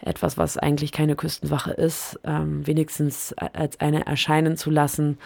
etwas, 0.00 0.38
was 0.38 0.56
eigentlich 0.56 0.92
keine 0.92 1.16
Küstenwache 1.16 1.72
ist, 1.72 2.20
ähm, 2.24 2.66
wenigstens 2.66 3.34
als 3.34 3.80
eine 3.80 4.06
erscheinen 4.06 4.56
zu 4.56 4.70
lassen, 4.70 5.18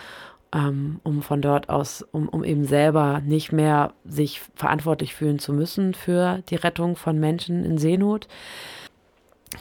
ähm, 0.54 1.00
um 1.02 1.22
von 1.22 1.42
dort 1.42 1.68
aus, 1.68 2.02
um, 2.10 2.28
um 2.28 2.44
eben 2.44 2.64
selber 2.64 3.20
nicht 3.20 3.52
mehr 3.52 3.92
sich 4.04 4.40
verantwortlich 4.54 5.14
fühlen 5.14 5.38
zu 5.38 5.52
müssen 5.52 5.94
für 5.94 6.42
die 6.48 6.56
Rettung 6.56 6.96
von 6.96 7.18
Menschen 7.18 7.64
in 7.64 7.78
Seenot. 7.78 8.28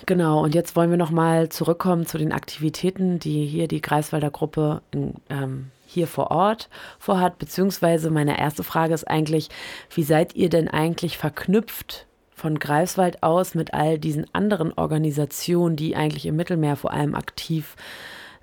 Genau, 0.06 0.41
und 0.43 0.56
jetzt 0.56 0.75
wollen 0.75 0.89
wir 0.89 0.97
nochmal 0.97 1.49
zurückkommen 1.49 2.06
zu 2.06 2.17
den 2.17 2.32
Aktivitäten, 2.32 3.19
die 3.19 3.45
hier 3.45 3.67
die 3.67 3.82
Greifswalder 3.82 4.32
Gruppe 4.32 4.82
in, 4.91 5.15
ähm, 5.30 5.71
hier 5.86 6.08
vor 6.08 6.32
Ort 6.32 6.69
vorhat, 6.99 7.38
beziehungsweise 7.38 8.10
meine 8.10 8.39
erste 8.39 8.63
Frage 8.63 8.93
ist 8.93 9.08
eigentlich, 9.08 9.49
wie 9.93 10.04
seid 10.04 10.36
ihr 10.36 10.49
denn 10.49 10.69
eigentlich 10.69 11.17
verknüpft 11.17 12.08
von 12.34 12.60
Greifswald 12.60 13.21
aus 13.23 13.54
mit 13.56 13.73
all 13.73 13.99
diesen 13.99 14.25
anderen 14.34 14.73
Organisationen, 14.73 15.75
die 15.75 15.95
eigentlich 15.95 16.25
im 16.25 16.38
Mittelmeer 16.38 16.77
vor 16.77 16.93
allem 16.93 17.13
aktiv 17.13 17.75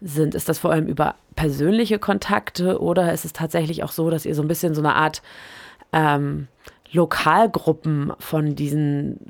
sind? 0.01 0.35
Ist 0.35 0.49
das 0.49 0.59
vor 0.59 0.71
allem 0.71 0.87
über 0.87 1.15
persönliche 1.37 1.99
Kontakte 1.99 2.81
oder 2.81 3.13
ist 3.13 3.25
es 3.25 3.33
tatsächlich 3.33 3.83
auch 3.83 3.93
so, 3.93 4.11
dass 4.11 4.27
ihr 4.27 4.35
so 4.35 4.43
ein 4.43 4.49
bisschen 4.49 4.75
so 4.75 4.83
eine 4.83 4.95
Art 4.95 5.23
ähm, 5.93 6.49
Lokalgruppen 6.93 8.13
von 8.19 8.55
diesen, 8.55 9.21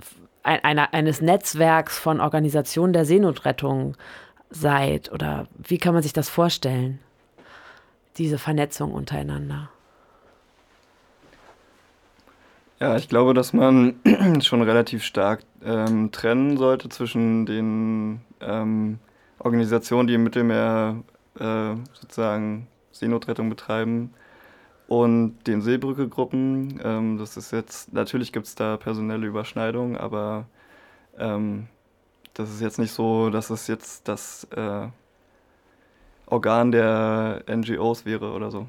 einer, 0.48 0.94
eines 0.94 1.20
Netzwerks 1.20 1.98
von 1.98 2.20
Organisationen 2.20 2.92
der 2.92 3.04
Seenotrettung 3.04 3.96
seid? 4.50 5.12
Oder 5.12 5.46
wie 5.56 5.78
kann 5.78 5.94
man 5.94 6.02
sich 6.02 6.12
das 6.12 6.28
vorstellen? 6.28 7.00
diese 8.18 8.38
Vernetzung 8.38 8.92
untereinander? 8.92 9.70
Ja, 12.80 12.96
ich 12.96 13.08
glaube, 13.08 13.34
dass 13.34 13.52
man 13.52 13.94
schon 14.42 14.62
relativ 14.62 15.02
stark 15.04 15.40
ähm, 15.64 16.12
trennen 16.12 16.56
sollte 16.56 16.88
zwischen 16.88 17.46
den 17.46 18.20
ähm, 18.40 18.98
Organisationen, 19.38 20.06
die 20.06 20.14
im 20.14 20.24
Mittelmeer 20.24 21.02
äh, 21.38 21.74
sozusagen 22.00 22.68
Seenotrettung 22.92 23.50
betreiben 23.50 24.14
und 24.88 25.37
den 25.46 25.61
Seebrücke-Gruppen. 25.62 26.81
Ähm, 26.83 27.18
das 27.18 27.37
ist 27.37 27.53
jetzt, 27.53 27.92
natürlich 27.92 28.33
gibt 28.33 28.46
es 28.46 28.57
da 28.57 28.77
personelle 28.77 29.27
Überschneidungen, 29.27 29.96
aber 29.96 30.46
ähm, 31.18 31.68
das 32.35 32.51
ist 32.51 32.61
jetzt 32.61 32.79
nicht 32.79 32.92
so, 32.92 33.31
dass 33.31 33.51
es 33.51 33.66
jetzt 33.68 34.09
das 34.09 34.44
äh, 34.51 34.88
Organ 36.27 36.72
der 36.72 37.44
NGOs 37.48 38.05
wäre 38.07 38.33
oder 38.33 38.51
so. 38.51 38.66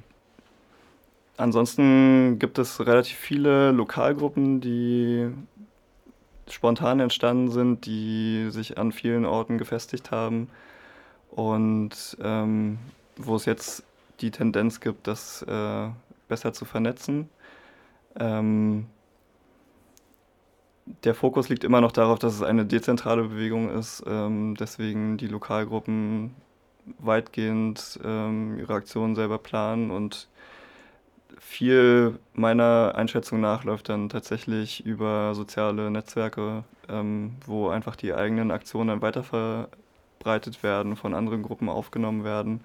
Ansonsten 1.37 2.37
gibt 2.37 2.59
es 2.59 2.85
relativ 2.85 3.17
viele 3.17 3.71
Lokalgruppen, 3.71 4.59
die 4.59 5.29
spontan 6.49 6.99
entstanden 6.99 7.49
sind, 7.49 7.85
die 7.85 8.47
sich 8.49 8.77
an 8.77 8.91
vielen 8.91 9.25
Orten 9.25 9.57
gefestigt 9.57 10.11
haben 10.11 10.49
und 11.31 12.17
ähm, 12.21 12.79
wo 13.15 13.35
es 13.35 13.45
jetzt 13.45 13.83
die 14.19 14.31
Tendenz 14.31 14.81
gibt, 14.81 15.07
das 15.07 15.43
äh, 15.43 15.89
besser 16.29 16.53
zu 16.53 16.63
vernetzen. 16.63 17.29
Ähm, 18.17 18.87
der 21.03 21.13
Fokus 21.13 21.49
liegt 21.49 21.63
immer 21.63 21.81
noch 21.81 21.91
darauf, 21.91 22.19
dass 22.19 22.33
es 22.33 22.41
eine 22.41 22.65
dezentrale 22.65 23.23
Bewegung 23.23 23.69
ist, 23.69 24.03
ähm, 24.07 24.55
deswegen 24.57 25.17
die 25.17 25.27
Lokalgruppen 25.27 26.35
weitgehend 26.97 27.99
ähm, 28.03 28.57
ihre 28.57 28.73
Aktionen 28.73 29.15
selber 29.15 29.37
planen 29.37 29.91
und 29.91 30.27
viel 31.37 32.19
meiner 32.33 32.93
Einschätzung 32.95 33.39
nach 33.39 33.63
läuft 33.63 33.89
dann 33.89 34.09
tatsächlich 34.09 34.85
über 34.85 35.35
soziale 35.35 35.89
Netzwerke, 35.91 36.63
ähm, 36.89 37.35
wo 37.45 37.69
einfach 37.69 37.95
die 37.95 38.13
eigenen 38.13 38.51
Aktionen 38.51 38.89
dann 38.89 39.01
weiter 39.01 39.23
verbreitet 39.23 40.63
werden, 40.63 40.95
von 40.95 41.13
anderen 41.13 41.43
Gruppen 41.43 41.69
aufgenommen 41.69 42.23
werden, 42.23 42.61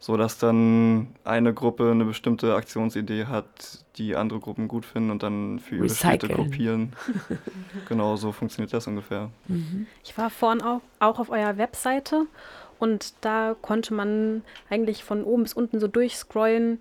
sodass 0.00 0.38
dann 0.38 1.08
eine 1.24 1.54
Gruppe 1.54 1.90
eine 1.90 2.04
bestimmte 2.04 2.54
Aktionsidee 2.54 3.26
hat, 3.26 3.84
die 3.96 4.16
andere 4.16 4.40
Gruppen 4.40 4.68
gut 4.68 4.84
finden 4.84 5.10
und 5.10 5.22
dann 5.22 5.58
für 5.58 5.76
ihre. 5.76 5.88
Städte 5.88 6.28
kopieren. 6.28 6.92
genau 7.88 8.16
so 8.16 8.32
funktioniert 8.32 8.72
das 8.72 8.86
ungefähr. 8.86 9.30
Mhm. 9.48 9.86
Ich 10.04 10.16
war 10.18 10.30
vorhin 10.30 10.62
auch, 10.62 10.80
auch 11.00 11.18
auf 11.18 11.30
eurer 11.30 11.56
Webseite 11.56 12.26
und 12.78 13.14
da 13.22 13.56
konnte 13.60 13.94
man 13.94 14.42
eigentlich 14.68 15.02
von 15.02 15.24
oben 15.24 15.44
bis 15.44 15.54
unten 15.54 15.80
so 15.80 15.88
durchscrollen, 15.88 16.80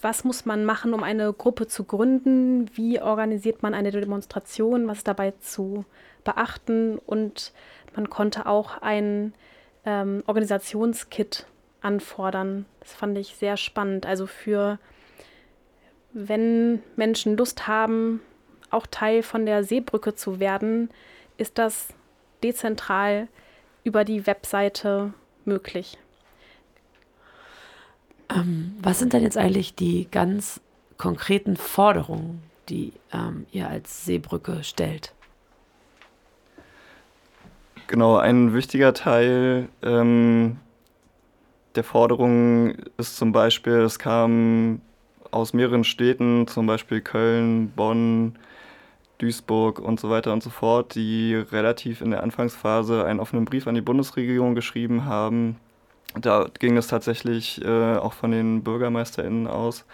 was 0.00 0.24
muss 0.24 0.44
man 0.46 0.64
machen, 0.64 0.94
um 0.94 1.02
eine 1.02 1.32
Gruppe 1.32 1.66
zu 1.66 1.84
gründen, 1.84 2.70
wie 2.74 3.00
organisiert 3.00 3.62
man 3.62 3.74
eine 3.74 3.90
Demonstration, 3.90 4.86
was 4.86 4.98
ist 4.98 5.08
dabei 5.08 5.32
zu 5.40 5.84
beachten 6.24 6.98
und 6.98 7.52
man 7.96 8.10
konnte 8.10 8.46
auch 8.46 8.80
ein 8.80 9.32
ähm, 9.84 10.22
Organisationskit 10.26 11.46
anfordern. 11.80 12.66
Das 12.80 12.94
fand 12.94 13.16
ich 13.18 13.36
sehr 13.36 13.56
spannend. 13.56 14.06
Also 14.06 14.26
für, 14.26 14.78
wenn 16.12 16.82
Menschen 16.96 17.36
Lust 17.36 17.66
haben, 17.66 18.20
auch 18.70 18.86
Teil 18.86 19.22
von 19.22 19.46
der 19.46 19.64
Seebrücke 19.64 20.14
zu 20.14 20.40
werden, 20.40 20.90
ist 21.36 21.58
das 21.58 21.88
dezentral 22.42 23.28
über 23.84 24.04
die 24.04 24.26
Webseite 24.26 25.12
möglich. 25.44 25.98
Ähm, 28.30 28.76
was 28.82 28.98
sind 28.98 29.12
denn 29.12 29.22
jetzt 29.22 29.38
eigentlich 29.38 29.74
die 29.74 30.08
ganz 30.10 30.60
konkreten 30.98 31.56
Forderungen, 31.56 32.42
die 32.68 32.92
ähm, 33.12 33.46
ihr 33.52 33.68
als 33.68 34.04
Seebrücke 34.04 34.62
stellt? 34.62 35.14
Genau, 37.86 38.18
ein 38.18 38.52
wichtiger 38.52 38.92
Teil 38.92 39.70
ähm, 39.82 40.58
der 41.78 41.84
Forderungen 41.84 42.76
ist 42.96 43.16
zum 43.16 43.30
Beispiel, 43.30 43.74
es 43.74 44.00
kam 44.00 44.80
aus 45.30 45.52
mehreren 45.52 45.84
Städten, 45.84 46.48
zum 46.48 46.66
Beispiel 46.66 47.00
Köln, 47.00 47.70
Bonn, 47.70 48.36
Duisburg 49.18 49.78
und 49.78 50.00
so 50.00 50.10
weiter 50.10 50.32
und 50.32 50.42
so 50.42 50.50
fort, 50.50 50.96
die 50.96 51.36
relativ 51.36 52.00
in 52.00 52.10
der 52.10 52.24
Anfangsphase 52.24 53.04
einen 53.04 53.20
offenen 53.20 53.44
Brief 53.44 53.68
an 53.68 53.76
die 53.76 53.80
Bundesregierung 53.80 54.56
geschrieben 54.56 55.04
haben. 55.04 55.54
Da 56.20 56.48
ging 56.58 56.76
es 56.76 56.88
tatsächlich 56.88 57.64
äh, 57.64 57.94
auch 57.94 58.12
von 58.12 58.32
den 58.32 58.64
BürgermeisterInnen 58.64 59.46
aus, 59.46 59.84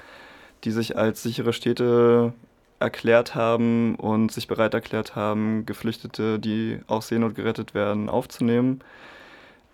die 0.65 0.71
sich 0.71 0.97
als 0.97 1.23
sichere 1.23 1.53
Städte 1.53 2.33
erklärt 2.81 3.35
haben 3.35 3.97
und 3.97 4.33
sich 4.33 4.49
bereit 4.49 4.73
erklärt 4.73 5.17
haben, 5.17 5.67
Geflüchtete, 5.67 6.39
die 6.39 6.81
aus 6.87 7.09
Seenot 7.09 7.35
gerettet 7.35 7.75
werden, 7.75 8.09
aufzunehmen. 8.09 8.81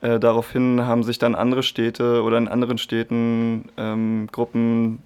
Äh, 0.00 0.18
daraufhin 0.18 0.86
haben 0.86 1.02
sich 1.02 1.18
dann 1.18 1.34
andere 1.34 1.62
Städte 1.62 2.22
oder 2.22 2.38
in 2.38 2.48
anderen 2.48 2.78
Städten 2.78 3.68
ähm, 3.76 4.28
Gruppen 4.32 5.02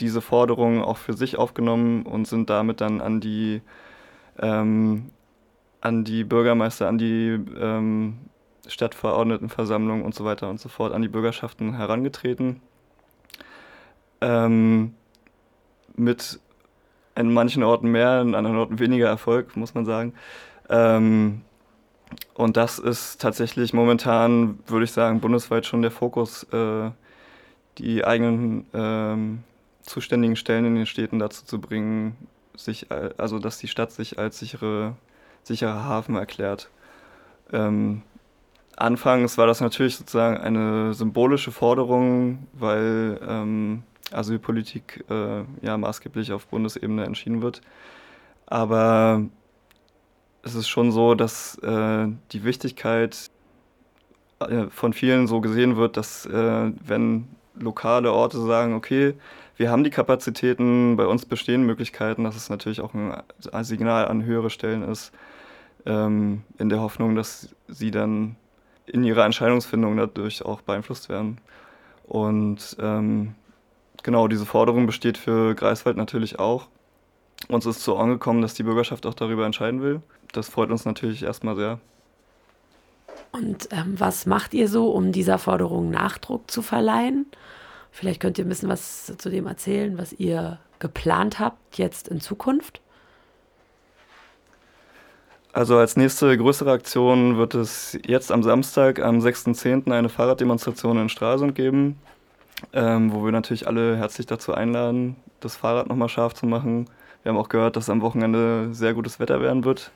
diese 0.00 0.20
Forderungen 0.20 0.82
auch 0.82 0.96
für 0.98 1.14
sich 1.14 1.38
aufgenommen 1.38 2.02
und 2.04 2.26
sind 2.26 2.50
damit 2.50 2.80
dann 2.80 3.00
an 3.00 3.20
die, 3.20 3.62
ähm, 4.38 5.10
an 5.80 6.04
die 6.04 6.24
Bürgermeister, 6.24 6.88
an 6.88 6.98
die 6.98 7.38
ähm, 7.58 8.18
Stadtverordnetenversammlung 8.66 10.02
und 10.02 10.14
so 10.14 10.24
weiter 10.24 10.50
und 10.50 10.60
so 10.60 10.68
fort, 10.68 10.92
an 10.92 11.02
die 11.02 11.08
Bürgerschaften 11.08 11.76
herangetreten. 11.76 12.60
Ähm, 14.20 14.94
mit 15.96 16.40
an 17.14 17.32
manchen 17.32 17.62
Orten 17.62 17.90
mehr, 17.90 18.10
an 18.10 18.34
anderen 18.34 18.58
Orten 18.58 18.78
weniger 18.78 19.08
Erfolg, 19.08 19.56
muss 19.56 19.74
man 19.74 19.84
sagen. 19.84 20.14
Ähm, 20.68 21.42
und 22.34 22.56
das 22.56 22.78
ist 22.78 23.20
tatsächlich 23.20 23.72
momentan, 23.72 24.58
würde 24.66 24.84
ich 24.84 24.92
sagen, 24.92 25.20
bundesweit 25.20 25.66
schon 25.66 25.82
der 25.82 25.90
Fokus, 25.90 26.44
äh, 26.52 26.90
die 27.78 28.04
eigenen 28.04 28.66
ähm, 28.74 29.44
zuständigen 29.82 30.36
Stellen 30.36 30.64
in 30.64 30.74
den 30.74 30.86
Städten 30.86 31.18
dazu 31.18 31.44
zu 31.44 31.60
bringen, 31.60 32.16
sich, 32.56 32.86
also 33.18 33.38
dass 33.38 33.58
die 33.58 33.68
Stadt 33.68 33.92
sich 33.92 34.18
als 34.18 34.38
sichere, 34.38 34.94
sicherer 35.42 35.84
Hafen 35.84 36.16
erklärt. 36.16 36.70
Ähm, 37.52 38.02
anfangs 38.76 39.38
war 39.38 39.46
das 39.46 39.60
natürlich 39.60 39.96
sozusagen 39.96 40.36
eine 40.36 40.94
symbolische 40.94 41.52
Forderung, 41.52 42.46
weil 42.52 43.18
ähm, 43.26 43.82
Asylpolitik 44.12 45.04
äh, 45.10 45.42
ja 45.62 45.76
maßgeblich 45.76 46.32
auf 46.32 46.46
Bundesebene 46.46 47.04
entschieden 47.04 47.42
wird. 47.42 47.62
Aber 48.46 49.22
es 50.42 50.54
ist 50.54 50.68
schon 50.68 50.92
so, 50.92 51.14
dass 51.14 51.56
äh, 51.58 52.08
die 52.32 52.44
Wichtigkeit 52.44 53.30
äh, 54.40 54.66
von 54.70 54.92
vielen 54.92 55.26
so 55.26 55.40
gesehen 55.40 55.76
wird, 55.76 55.96
dass 55.96 56.26
äh, 56.26 56.72
wenn 56.84 57.28
lokale 57.54 58.12
Orte 58.12 58.40
sagen, 58.40 58.74
okay, 58.74 59.14
wir 59.56 59.70
haben 59.70 59.84
die 59.84 59.90
Kapazitäten, 59.90 60.96
bei 60.96 61.06
uns 61.06 61.26
bestehen 61.26 61.64
Möglichkeiten, 61.64 62.24
dass 62.24 62.36
es 62.36 62.48
natürlich 62.48 62.80
auch 62.80 62.94
ein, 62.94 63.22
Signal 63.64 64.08
an 64.08 64.24
höhere 64.24 64.50
Stellen 64.50 64.82
ist, 64.82 65.12
ähm, 65.86 66.42
in 66.58 66.68
der 66.68 66.80
Hoffnung, 66.80 67.14
dass 67.14 67.54
sie 67.68 67.90
dann 67.90 68.36
in 68.86 69.04
ihrer 69.04 69.24
Entscheidungsfindung 69.24 69.96
dadurch 69.96 70.44
auch 70.44 70.62
beeinflusst 70.62 71.08
werden. 71.08 71.38
Und 72.04 72.76
ähm, 72.80 73.34
genau, 74.02 74.26
diese 74.26 74.46
Forderung 74.46 74.86
besteht 74.86 75.18
für 75.18 75.54
Greifswald 75.54 75.96
natürlich 75.96 76.38
auch. 76.38 76.68
Uns 77.48 77.66
ist 77.66 77.80
zu 77.80 77.94
Ohren 77.94 78.10
gekommen, 78.10 78.42
dass 78.42 78.54
die 78.54 78.62
Bürgerschaft 78.62 79.06
auch 79.06 79.14
darüber 79.14 79.46
entscheiden 79.46 79.82
will. 79.82 80.00
Das 80.32 80.48
freut 80.48 80.70
uns 80.70 80.84
natürlich 80.84 81.22
erstmal 81.22 81.56
sehr. 81.56 81.78
Und 83.32 83.68
ähm, 83.70 83.98
was 83.98 84.26
macht 84.26 84.54
ihr 84.54 84.68
so, 84.68 84.90
um 84.90 85.12
dieser 85.12 85.38
Forderung 85.38 85.90
Nachdruck 85.90 86.50
zu 86.50 86.62
verleihen? 86.62 87.26
Vielleicht 87.90 88.20
könnt 88.20 88.38
ihr 88.38 88.44
ein 88.44 88.48
bisschen 88.48 88.68
was 88.68 89.12
zu 89.16 89.30
dem 89.30 89.46
erzählen, 89.46 89.98
was 89.98 90.12
ihr 90.12 90.58
geplant 90.78 91.38
habt 91.38 91.78
jetzt 91.78 92.08
in 92.08 92.20
Zukunft. 92.20 92.80
Also 95.52 95.76
als 95.76 95.96
nächste 95.96 96.36
größere 96.36 96.72
Aktion 96.72 97.36
wird 97.36 97.54
es 97.54 97.98
jetzt 98.06 98.32
am 98.32 98.42
Samstag, 98.42 99.00
am 99.00 99.18
6.10. 99.18 99.92
eine 99.92 100.08
Fahrraddemonstration 100.08 100.98
in 100.98 101.08
Stralsund 101.10 101.54
geben, 101.54 101.98
ähm, 102.72 103.12
wo 103.12 103.22
wir 103.24 103.32
natürlich 103.32 103.66
alle 103.66 103.98
herzlich 103.98 104.26
dazu 104.26 104.54
einladen, 104.54 105.16
das 105.40 105.56
Fahrrad 105.56 105.88
nochmal 105.88 106.08
scharf 106.08 106.32
zu 106.32 106.46
machen. 106.46 106.86
Wir 107.22 107.30
haben 107.30 107.38
auch 107.38 107.48
gehört, 107.48 107.76
dass 107.76 107.88
am 107.88 108.00
Wochenende 108.00 108.70
sehr 108.72 108.94
gutes 108.94 109.20
Wetter 109.20 109.40
werden 109.40 109.64
wird. 109.64 109.92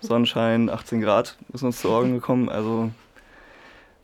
Sonnenschein, 0.00 0.70
18 0.70 1.00
Grad 1.00 1.36
ist 1.52 1.62
uns 1.62 1.80
zu 1.80 1.90
Ohren 1.90 2.14
gekommen. 2.14 2.48
Also 2.48 2.90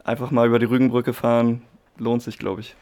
einfach 0.05 0.31
mal 0.31 0.47
über 0.47 0.59
die 0.59 0.67
Rügenbrücke 0.67 1.12
fahren, 1.12 1.62
lohnt 1.97 2.23
sich, 2.23 2.38
glaube 2.38 2.61
ich. 2.61 2.77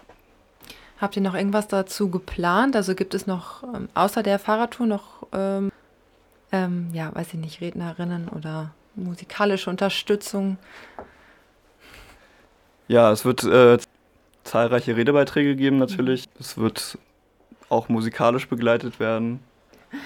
Habt 1.01 1.17
ihr 1.17 1.23
noch 1.23 1.35
irgendwas 1.35 1.69
dazu 1.69 2.11
geplant? 2.11 2.75
Also 2.75 2.95
gibt 2.95 3.15
es 3.15 3.27
noch 3.27 3.63
ähm, 3.63 3.89
außer 3.95 4.23
der 4.23 4.39
Fahrradtour 4.39 4.87
noch, 4.87 5.27
ähm, 5.33 5.71
ähm, 6.53 6.89
ja, 6.93 7.15
weiß 7.15 7.35
ich 7.35 7.41
nicht, 7.41 7.61
Rednerinnen 7.61 8.29
oder 8.29 8.73
musikalische 8.95 9.71
Unterstützung? 9.71 10.57
Ja, 12.89 13.13
es 13.13 13.25
wird 13.25 13.45
äh, 13.45 13.79
zahlreiche 14.45 14.97
Redebeiträge 14.97 15.55
geben 15.55 15.79
natürlich. 15.79 16.25
Es 16.41 16.57
wird 16.57 16.99
auch 17.69 17.89
musikalisch 17.89 18.49
begleitet 18.49 19.01
werden. 19.01 19.41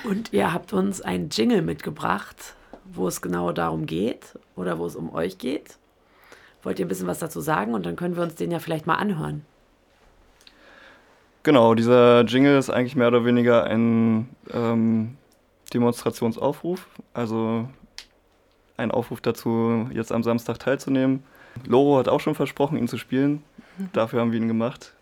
Und 0.04 0.32
ihr 0.32 0.52
habt 0.52 0.72
uns 0.72 1.00
einen 1.00 1.30
Jingle 1.30 1.62
mitgebracht, 1.62 2.54
wo 2.84 3.08
es 3.08 3.20
genau 3.20 3.52
darum 3.52 3.86
geht 3.86 4.38
oder 4.56 4.78
wo 4.78 4.86
es 4.86 4.96
um 4.96 5.12
euch 5.12 5.38
geht. 5.38 5.76
Wollt 6.62 6.78
ihr 6.78 6.86
ein 6.86 6.88
bisschen 6.88 7.06
was 7.06 7.18
dazu 7.18 7.40
sagen 7.40 7.74
und 7.74 7.86
dann 7.86 7.96
können 7.96 8.16
wir 8.16 8.22
uns 8.22 8.34
den 8.34 8.50
ja 8.50 8.58
vielleicht 8.58 8.86
mal 8.86 8.96
anhören. 8.96 9.44
Genau, 11.42 11.74
dieser 11.74 12.22
Jingle 12.24 12.58
ist 12.58 12.68
eigentlich 12.68 12.96
mehr 12.96 13.08
oder 13.08 13.24
weniger 13.24 13.64
ein 13.64 14.28
ähm, 14.52 15.16
Demonstrationsaufruf, 15.72 16.86
also 17.14 17.66
ein 18.76 18.90
Aufruf 18.90 19.22
dazu, 19.22 19.88
jetzt 19.92 20.12
am 20.12 20.22
Samstag 20.22 20.58
teilzunehmen. 20.58 21.22
Loro 21.66 21.98
hat 21.98 22.08
auch 22.08 22.20
schon 22.20 22.34
versprochen, 22.34 22.76
ihn 22.76 22.88
zu 22.88 22.98
spielen. 22.98 23.42
Dafür 23.92 24.20
haben 24.20 24.32
wir 24.32 24.40
ihn 24.40 24.48
gemacht. 24.48 24.92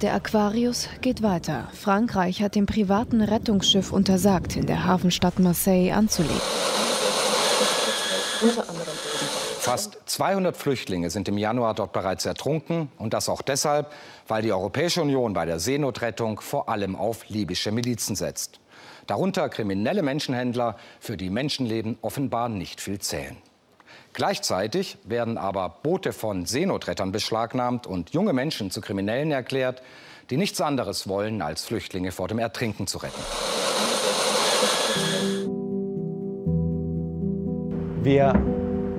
Der 0.00 0.14
Aquarius 0.14 0.88
geht 1.00 1.22
weiter. 1.22 1.68
Frankreich 1.72 2.40
hat 2.40 2.54
dem 2.54 2.66
privaten 2.66 3.20
Rettungsschiff 3.20 3.92
untersagt, 3.92 4.54
in 4.54 4.66
der 4.66 4.84
Hafenstadt 4.84 5.40
Marseille 5.40 5.90
anzulegen. 5.90 6.40
Fast 9.58 9.98
200 10.06 10.56
Flüchtlinge 10.56 11.10
sind 11.10 11.28
im 11.28 11.36
Januar 11.36 11.74
dort 11.74 11.92
bereits 11.92 12.26
ertrunken 12.26 12.92
und 12.98 13.12
das 13.12 13.28
auch 13.28 13.42
deshalb, 13.42 13.92
weil 14.28 14.42
die 14.42 14.52
Europäische 14.52 15.02
Union 15.02 15.32
bei 15.32 15.46
der 15.46 15.58
Seenotrettung 15.58 16.40
vor 16.40 16.68
allem 16.68 16.94
auf 16.94 17.28
libysche 17.28 17.72
Milizen 17.72 18.14
setzt. 18.14 18.60
Darunter 19.08 19.48
kriminelle 19.48 20.02
Menschenhändler, 20.02 20.76
für 21.00 21.16
die 21.16 21.30
Menschenleben 21.30 21.98
offenbar 22.02 22.48
nicht 22.48 22.80
viel 22.80 23.00
zählen. 23.00 23.36
Gleichzeitig 24.14 24.98
werden 25.04 25.38
aber 25.38 25.76
Boote 25.82 26.12
von 26.12 26.44
Seenotrettern 26.44 27.12
beschlagnahmt 27.12 27.86
und 27.86 28.10
junge 28.10 28.34
Menschen 28.34 28.70
zu 28.70 28.82
Kriminellen 28.82 29.30
erklärt, 29.30 29.82
die 30.28 30.36
nichts 30.36 30.60
anderes 30.60 31.08
wollen, 31.08 31.40
als 31.40 31.64
Flüchtlinge 31.64 32.12
vor 32.12 32.28
dem 32.28 32.38
Ertrinken 32.38 32.86
zu 32.86 32.98
retten. 32.98 33.22
Wir 38.02 38.34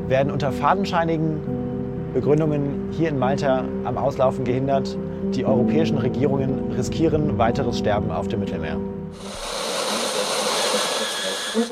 werden 0.08 0.32
unter 0.32 0.52
fadenscheinigen 0.52 2.12
Begründungen 2.14 2.92
hier 2.92 3.10
in 3.10 3.20
Malta 3.20 3.66
am 3.84 3.98
Auslaufen 3.98 4.46
gehindert. 4.46 4.98
Die 5.36 5.46
europäischen 5.46 5.98
Regierungen 5.98 6.72
riskieren 6.72 7.38
weiteres 7.38 7.80
Sterben 7.80 8.12
auf 8.12 8.28
dem 8.28 8.40
Mittelmeer. 8.40 8.78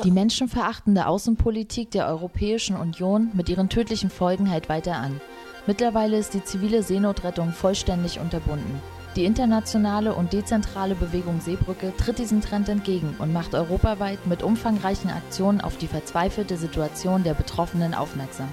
Die 0.04 0.12
menschenverachtende 0.12 1.06
Außenpolitik 1.06 1.90
der 1.90 2.06
Europäischen 2.06 2.76
Union 2.76 3.30
mit 3.32 3.48
ihren 3.48 3.68
tödlichen 3.68 4.10
Folgen 4.10 4.46
hält 4.46 4.68
weiter 4.68 4.94
an. 4.94 5.20
Mittlerweile 5.66 6.18
ist 6.18 6.34
die 6.34 6.44
zivile 6.44 6.84
Seenotrettung 6.84 7.52
vollständig 7.52 8.20
unterbunden. 8.20 8.80
Die 9.16 9.24
internationale 9.24 10.14
und 10.14 10.32
dezentrale 10.32 10.94
Bewegung 10.94 11.40
Seebrücke 11.40 11.92
tritt 11.96 12.20
diesem 12.20 12.40
Trend 12.40 12.68
entgegen 12.68 13.16
und 13.18 13.32
macht 13.32 13.54
europaweit 13.54 14.24
mit 14.26 14.44
umfangreichen 14.44 15.10
Aktionen 15.10 15.60
auf 15.60 15.76
die 15.76 15.88
verzweifelte 15.88 16.56
Situation 16.56 17.24
der 17.24 17.34
Betroffenen 17.34 17.92
aufmerksam. 17.92 18.48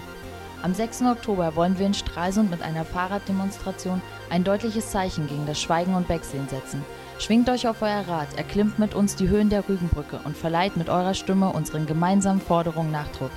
Am 0.64 0.74
6. 0.74 1.04
Oktober 1.04 1.56
wollen 1.56 1.78
wir 1.78 1.86
in 1.86 1.94
Stralsund 1.94 2.50
mit 2.50 2.64
einer 2.64 2.86
Fahrraddemonstration 2.86 4.02
ein 4.30 4.44
deutliches 4.44 4.90
Zeichen 4.90 5.28
gegen 5.28 5.46
das 5.46 5.62
Schweigen 5.62 5.94
und 5.94 6.10
Wegsehen 6.10 6.50
setzen. 6.50 6.84
Schwingt 7.20 7.50
euch 7.50 7.68
auf 7.68 7.82
euer 7.82 8.08
Rad, 8.08 8.38
erklimmt 8.38 8.80
mit 8.80 8.96
uns 8.96 9.18
die 9.18 9.28
Höhen 9.28 9.50
der 9.50 9.68
Rügenbrücke 9.68 10.22
und 10.24 10.38
verleiht 10.38 10.78
mit 10.78 10.88
eurer 10.88 11.14
Stimme 11.14 11.52
unseren 11.52 11.86
gemeinsamen 11.86 12.40
Forderungen 12.40 12.92
Nachdruck. 12.92 13.32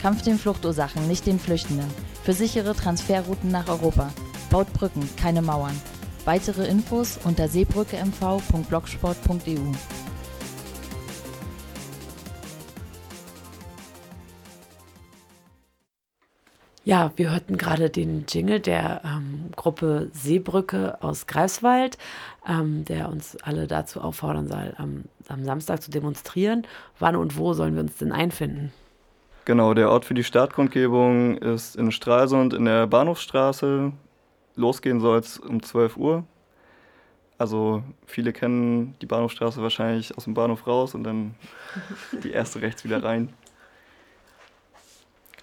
Kampf 0.00 0.22
den 0.22 0.38
Fluchtursachen, 0.38 1.08
nicht 1.08 1.26
den 1.26 1.40
Flüchtenden. 1.40 1.90
Für 2.22 2.32
sichere 2.32 2.74
Transferrouten 2.74 3.50
nach 3.50 3.68
Europa. 3.68 4.10
Baut 4.48 4.72
Brücken, 4.72 5.06
keine 5.16 5.42
Mauern. 5.42 5.78
Weitere 6.24 6.68
Infos 6.68 7.18
unter 7.24 7.48
seebrückemv.blogsport.eu. 7.48 10.09
Ja, 16.84 17.12
wir 17.16 17.30
hörten 17.30 17.58
gerade 17.58 17.90
den 17.90 18.24
Jingle 18.26 18.58
der 18.58 19.02
ähm, 19.04 19.50
Gruppe 19.54 20.08
Seebrücke 20.14 20.96
aus 21.02 21.26
Greifswald, 21.26 21.98
ähm, 22.48 22.86
der 22.86 23.10
uns 23.10 23.36
alle 23.42 23.66
dazu 23.66 24.00
auffordern 24.00 24.48
soll, 24.48 24.72
am, 24.78 25.04
am 25.28 25.44
Samstag 25.44 25.82
zu 25.82 25.90
demonstrieren. 25.90 26.66
Wann 26.98 27.16
und 27.16 27.36
wo 27.36 27.52
sollen 27.52 27.74
wir 27.74 27.82
uns 27.82 27.98
denn 27.98 28.12
einfinden? 28.12 28.72
Genau, 29.44 29.74
der 29.74 29.90
Ort 29.90 30.06
für 30.06 30.14
die 30.14 30.24
Startkundgebung 30.24 31.36
ist 31.38 31.76
in 31.76 31.92
Stralsund 31.92 32.54
in 32.54 32.64
der 32.64 32.86
Bahnhofsstraße. 32.86 33.92
Losgehen 34.56 35.00
soll 35.00 35.18
es 35.18 35.38
um 35.38 35.62
12 35.62 35.96
Uhr. 35.98 36.24
Also 37.36 37.82
viele 38.06 38.32
kennen 38.32 38.94
die 39.02 39.06
Bahnhofstraße 39.06 39.62
wahrscheinlich 39.62 40.16
aus 40.16 40.24
dem 40.24 40.34
Bahnhof 40.34 40.66
raus 40.66 40.94
und 40.94 41.04
dann 41.04 41.34
die 42.22 42.30
erste 42.30 42.62
rechts 42.62 42.84
wieder 42.84 43.02
rein. 43.02 43.32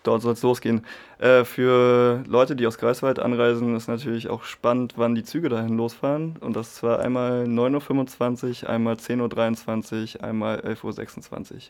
Dort 0.03 0.21
soll 0.21 0.33
es 0.33 0.41
losgehen. 0.41 0.85
Äh, 1.19 1.43
für 1.43 2.23
Leute, 2.27 2.55
die 2.55 2.67
aus 2.67 2.77
Greifswald 2.77 3.19
anreisen, 3.19 3.75
ist 3.75 3.87
natürlich 3.87 4.29
auch 4.29 4.43
spannend, 4.43 4.93
wann 4.97 5.15
die 5.15 5.23
Züge 5.23 5.49
dahin 5.49 5.77
losfahren. 5.77 6.37
Und 6.39 6.55
das 6.55 6.75
zwar 6.75 6.99
einmal 6.99 7.43
9.25 7.45 8.63
Uhr, 8.63 8.69
einmal 8.69 8.95
10.23 8.95 10.15
Uhr, 10.15 10.23
einmal 10.23 10.59
11.26 10.59 11.53
Uhr. 11.53 11.61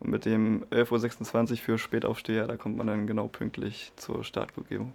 Und 0.00 0.10
mit 0.10 0.24
dem 0.24 0.64
11.26 0.70 1.50
Uhr 1.50 1.56
für 1.58 1.78
Spätaufsteher, 1.78 2.46
da 2.46 2.56
kommt 2.56 2.76
man 2.76 2.86
dann 2.86 3.06
genau 3.06 3.28
pünktlich 3.28 3.92
zur 3.96 4.24
Startbegebung. 4.24 4.92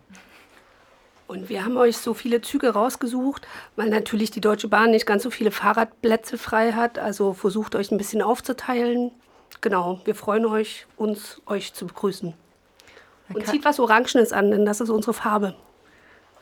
Und 1.30 1.48
wir 1.48 1.64
haben 1.64 1.78
euch 1.78 1.98
so 1.98 2.16
viele 2.16 2.42
Züge 2.42 2.70
rausgesucht, 2.70 3.48
weil 3.76 3.90
natürlich 3.90 4.32
die 4.32 4.42
Deutsche 4.42 4.68
Bahn 4.68 4.90
nicht 4.90 5.06
ganz 5.06 5.22
so 5.22 5.30
viele 5.30 5.52
Fahrradplätze 5.52 6.40
frei 6.40 6.72
hat. 6.72 6.98
Also 6.98 7.34
versucht 7.34 7.76
euch 7.76 7.92
ein 7.92 8.00
bisschen 8.00 8.24
aufzuteilen. 8.24 9.12
Genau, 9.62 10.02
wir 10.06 10.16
freuen 10.16 10.48
euch, 10.48 10.88
uns 10.98 11.40
euch 11.46 11.74
zu 11.74 11.86
begrüßen. 11.86 12.34
Und 13.34 13.46
zieht 13.48 13.66
was 13.66 13.80
Orangenes 13.80 14.34
an, 14.34 14.52
denn 14.52 14.66
das 14.66 14.82
ist 14.82 14.90
unsere 14.90 15.14
Farbe. 15.14 15.56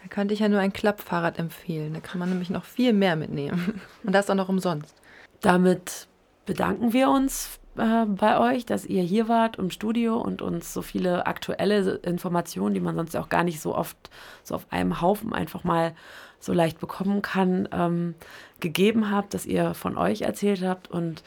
Da 0.01 0.07
könnte 0.09 0.33
ich 0.33 0.39
ja 0.39 0.49
nur 0.49 0.59
ein 0.59 0.73
Klappfahrrad 0.73 1.37
empfehlen. 1.39 1.93
Da 1.93 1.99
kann 1.99 2.19
man 2.19 2.29
nämlich 2.29 2.49
noch 2.49 2.63
viel 2.63 2.93
mehr 2.93 3.15
mitnehmen. 3.15 3.81
Und 4.03 4.13
das 4.13 4.29
auch 4.29 4.35
noch 4.35 4.49
umsonst. 4.49 4.95
Damit 5.41 6.07
bedanken 6.45 6.93
wir 6.93 7.09
uns 7.09 7.59
äh, 7.77 8.05
bei 8.05 8.39
euch, 8.39 8.65
dass 8.65 8.85
ihr 8.85 9.03
hier 9.03 9.27
wart 9.27 9.57
im 9.57 9.69
Studio 9.69 10.17
und 10.17 10.41
uns 10.41 10.73
so 10.73 10.81
viele 10.81 11.27
aktuelle 11.27 11.95
Informationen, 11.97 12.73
die 12.73 12.79
man 12.79 12.95
sonst 12.95 13.15
auch 13.15 13.29
gar 13.29 13.43
nicht 13.43 13.61
so 13.61 13.75
oft 13.75 13.97
so 14.43 14.55
auf 14.55 14.65
einem 14.71 15.01
Haufen 15.01 15.33
einfach 15.33 15.63
mal 15.63 15.93
so 16.39 16.53
leicht 16.53 16.79
bekommen 16.79 17.21
kann, 17.21 17.67
ähm, 17.71 18.15
gegeben 18.59 19.11
habt, 19.11 19.33
dass 19.33 19.45
ihr 19.45 19.73
von 19.73 19.97
euch 19.97 20.21
erzählt 20.21 20.63
habt 20.63 20.89
und 20.89 21.23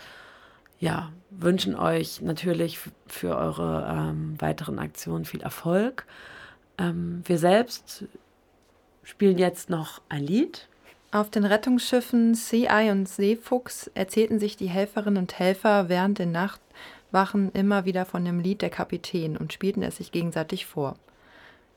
ja, 0.81 1.13
wünschen 1.31 1.77
euch 1.77 2.21
natürlich 2.23 2.79
für 3.07 3.37
eure 3.37 3.87
ähm, 3.89 4.35
weiteren 4.41 4.79
Aktionen 4.79 5.25
viel 5.25 5.43
Erfolg. 5.43 6.07
Ähm, 6.79 7.23
wir 7.27 7.39
selbst 7.39 8.07
spielen 9.05 9.39
jetzt 9.39 9.71
noch 9.71 10.01
ein 10.09 10.25
Lied. 10.25 10.69
Auf 11.13 11.31
den 11.31 11.45
Rettungsschiffen 11.45 12.35
Sea 12.35 12.81
Eye 12.81 12.91
und 12.91 13.09
Seefuchs 13.09 13.91
erzählten 13.95 14.39
sich 14.39 14.57
die 14.57 14.69
Helferinnen 14.69 15.23
und 15.23 15.39
Helfer 15.39 15.89
während 15.89 16.19
den 16.19 16.33
Nachtwachen 16.33 17.53
immer 17.53 17.85
wieder 17.85 18.07
von 18.07 18.25
dem 18.25 18.41
Lied 18.41 18.63
Der 18.63 18.71
Kapitän 18.71 19.37
und 19.37 19.53
spielten 19.53 19.83
es 19.83 19.97
sich 19.97 20.13
gegenseitig 20.13 20.67
vor. 20.67 20.97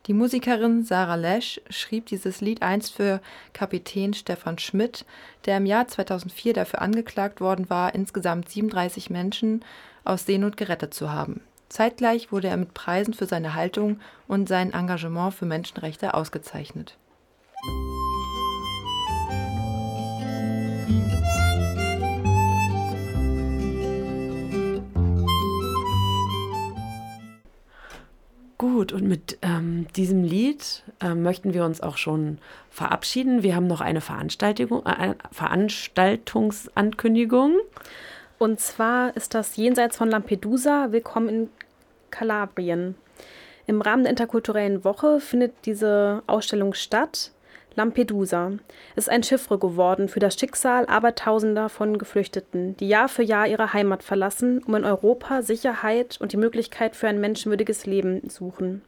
Die 0.07 0.13
Musikerin 0.13 0.83
Sarah 0.83 1.15
Lesch 1.15 1.61
schrieb 1.69 2.07
dieses 2.07 2.41
Lied 2.41 2.61
einst 2.61 2.93
für 2.93 3.21
Kapitän 3.53 4.13
Stefan 4.13 4.59
Schmidt, 4.59 5.05
der 5.45 5.57
im 5.57 5.65
Jahr 5.65 5.87
2004 5.87 6.53
dafür 6.53 6.81
angeklagt 6.81 7.39
worden 7.39 7.69
war, 7.69 7.95
insgesamt 7.95 8.49
37 8.49 9.09
Menschen 9.09 9.63
aus 10.03 10.25
Seenot 10.25 10.57
gerettet 10.57 10.93
zu 10.93 11.11
haben. 11.11 11.39
Zeitgleich 11.69 12.33
wurde 12.33 12.49
er 12.49 12.57
mit 12.57 12.73
Preisen 12.73 13.13
für 13.13 13.27
seine 13.27 13.55
Haltung 13.55 14.01
und 14.27 14.49
sein 14.49 14.73
Engagement 14.73 15.33
für 15.33 15.45
Menschenrechte 15.45 16.13
ausgezeichnet. 16.13 16.97
Gut, 28.63 28.93
und 28.93 29.05
mit 29.05 29.37
ähm, 29.41 29.87
diesem 29.93 30.23
Lied 30.23 30.83
äh, 31.01 31.15
möchten 31.15 31.53
wir 31.53 31.65
uns 31.65 31.81
auch 31.81 31.97
schon 31.97 32.37
verabschieden. 32.69 33.43
Wir 33.43 33.57
haben 33.57 33.67
noch 33.67 33.81
eine 33.81 33.99
Veranstaltung, 33.99 34.85
äh, 34.85 35.15
Veranstaltungsankündigung. 35.33 37.57
Und 38.39 38.61
zwar 38.61 39.17
ist 39.17 39.33
das 39.33 39.57
Jenseits 39.57 39.97
von 39.97 40.09
Lampedusa, 40.09 40.93
Willkommen 40.93 41.27
in 41.27 41.49
Kalabrien. 42.09 42.95
Im 43.67 43.81
Rahmen 43.81 44.03
der 44.03 44.11
interkulturellen 44.11 44.85
Woche 44.85 45.19
findet 45.19 45.65
diese 45.65 46.23
Ausstellung 46.25 46.73
statt. 46.73 47.32
Lampedusa 47.75 48.51
ist 48.95 49.09
ein 49.09 49.23
Chiffre 49.23 49.57
geworden 49.57 50.07
für 50.07 50.19
das 50.19 50.35
Schicksal 50.35 50.85
abertausender 50.85 51.69
von 51.69 51.97
Geflüchteten, 51.97 52.77
die 52.77 52.87
Jahr 52.87 53.09
für 53.09 53.23
Jahr 53.23 53.47
ihre 53.47 53.73
Heimat 53.73 54.03
verlassen, 54.03 54.61
um 54.63 54.75
in 54.75 54.85
Europa 54.85 55.41
Sicherheit 55.41 56.17
und 56.21 56.33
die 56.33 56.37
Möglichkeit 56.37 56.95
für 56.95 57.07
ein 57.07 57.19
menschenwürdiges 57.19 57.87
Leben 57.87 58.29
suchen. 58.29 58.83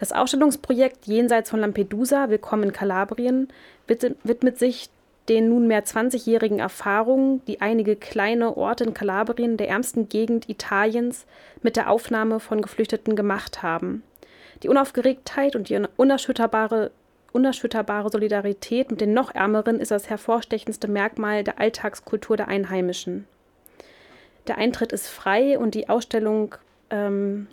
Das 0.00 0.12
Ausstellungsprojekt 0.12 1.06
Jenseits 1.06 1.50
von 1.50 1.60
Lampedusa, 1.60 2.30
Willkommen 2.30 2.64
in 2.64 2.72
Kalabrien, 2.72 3.48
widmet 3.86 4.58
sich 4.58 4.88
den 5.28 5.50
nunmehr 5.50 5.84
20-jährigen 5.84 6.60
Erfahrungen, 6.60 7.44
die 7.46 7.60
einige 7.60 7.94
kleine 7.94 8.56
Orte 8.56 8.84
in 8.84 8.94
Kalabrien, 8.94 9.58
der 9.58 9.68
ärmsten 9.68 10.08
Gegend 10.08 10.48
Italiens, 10.48 11.26
mit 11.62 11.76
der 11.76 11.90
Aufnahme 11.90 12.40
von 12.40 12.62
Geflüchteten 12.62 13.16
gemacht 13.16 13.62
haben. 13.62 14.02
Die 14.62 14.68
Unaufgeregtheit 14.68 15.56
und 15.56 15.68
die 15.68 15.80
unerschütterbare 15.96 16.90
unerschütterbare 17.34 18.10
Solidarität 18.10 18.90
mit 18.90 19.00
den 19.00 19.12
noch 19.12 19.34
Ärmeren 19.34 19.80
ist 19.80 19.90
das 19.90 20.08
hervorstechendste 20.08 20.88
Merkmal 20.88 21.44
der 21.44 21.58
Alltagskultur 21.58 22.36
der 22.36 22.48
Einheimischen. 22.48 23.26
Der 24.46 24.58
Eintritt 24.58 24.92
ist 24.92 25.08
frei 25.08 25.58
und 25.58 25.74
die 25.74 25.88
Ausstellung 25.88 26.54
ähm, 26.90 27.48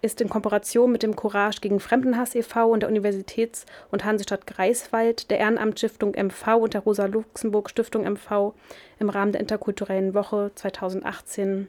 ist 0.00 0.20
in 0.20 0.28
Kooperation 0.28 0.90
mit 0.90 1.04
dem 1.04 1.14
Courage 1.14 1.60
gegen 1.60 1.78
Fremdenhass 1.78 2.34
e.V. 2.34 2.68
und 2.68 2.80
der 2.80 2.88
Universitäts- 2.88 3.66
und 3.92 4.04
Hansestadt 4.04 4.48
Greifswald, 4.48 5.30
der 5.30 5.38
Ehrenamtsstiftung 5.38 6.14
MV 6.16 6.56
und 6.56 6.74
der 6.74 6.80
Rosa-Luxemburg-Stiftung 6.80 8.02
MV 8.02 8.52
im 8.98 9.10
Rahmen 9.10 9.30
der 9.30 9.40
Interkulturellen 9.40 10.12
Woche 10.12 10.50
2018 10.56 11.68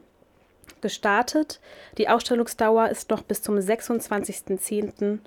gestartet. 0.82 1.60
Die 2.00 2.10
Ausstellungsdauer 2.10 2.90
ist 2.90 3.12
noch 3.12 3.22
bis 3.22 3.44
zum 3.44 3.56
26.10 3.56 5.20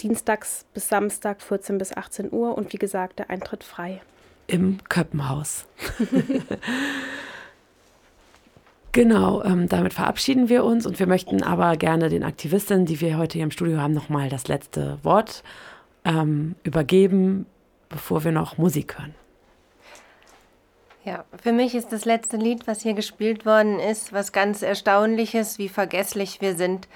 dienstags 0.00 0.64
bis 0.74 0.88
Samstag 0.88 1.42
14 1.42 1.78
bis 1.78 1.96
18 1.96 2.32
Uhr 2.32 2.56
und 2.56 2.72
wie 2.72 2.78
gesagt, 2.78 3.18
der 3.18 3.30
Eintritt 3.30 3.64
frei. 3.64 4.00
Im 4.46 4.78
Köppenhaus. 4.88 5.66
genau, 8.92 9.42
ähm, 9.44 9.68
damit 9.68 9.92
verabschieden 9.94 10.48
wir 10.48 10.64
uns 10.64 10.86
und 10.86 10.98
wir 10.98 11.06
möchten 11.06 11.42
aber 11.42 11.76
gerne 11.76 12.08
den 12.08 12.24
Aktivistinnen, 12.24 12.86
die 12.86 13.00
wir 13.00 13.18
heute 13.18 13.34
hier 13.34 13.44
im 13.44 13.50
Studio 13.50 13.78
haben, 13.78 13.92
nochmal 13.92 14.28
das 14.28 14.48
letzte 14.48 14.98
Wort 15.02 15.42
ähm, 16.04 16.54
übergeben, 16.62 17.46
bevor 17.88 18.24
wir 18.24 18.32
noch 18.32 18.58
Musik 18.58 18.98
hören. 18.98 19.14
Ja, 21.04 21.24
für 21.42 21.52
mich 21.52 21.74
ist 21.74 21.92
das 21.92 22.04
letzte 22.04 22.36
Lied, 22.36 22.66
was 22.66 22.82
hier 22.82 22.92
gespielt 22.92 23.46
worden 23.46 23.78
ist, 23.78 24.12
was 24.12 24.32
ganz 24.32 24.62
Erstaunliches, 24.62 25.58
wie 25.58 25.68
vergesslich 25.68 26.40
wir 26.40 26.54
sind 26.54 26.86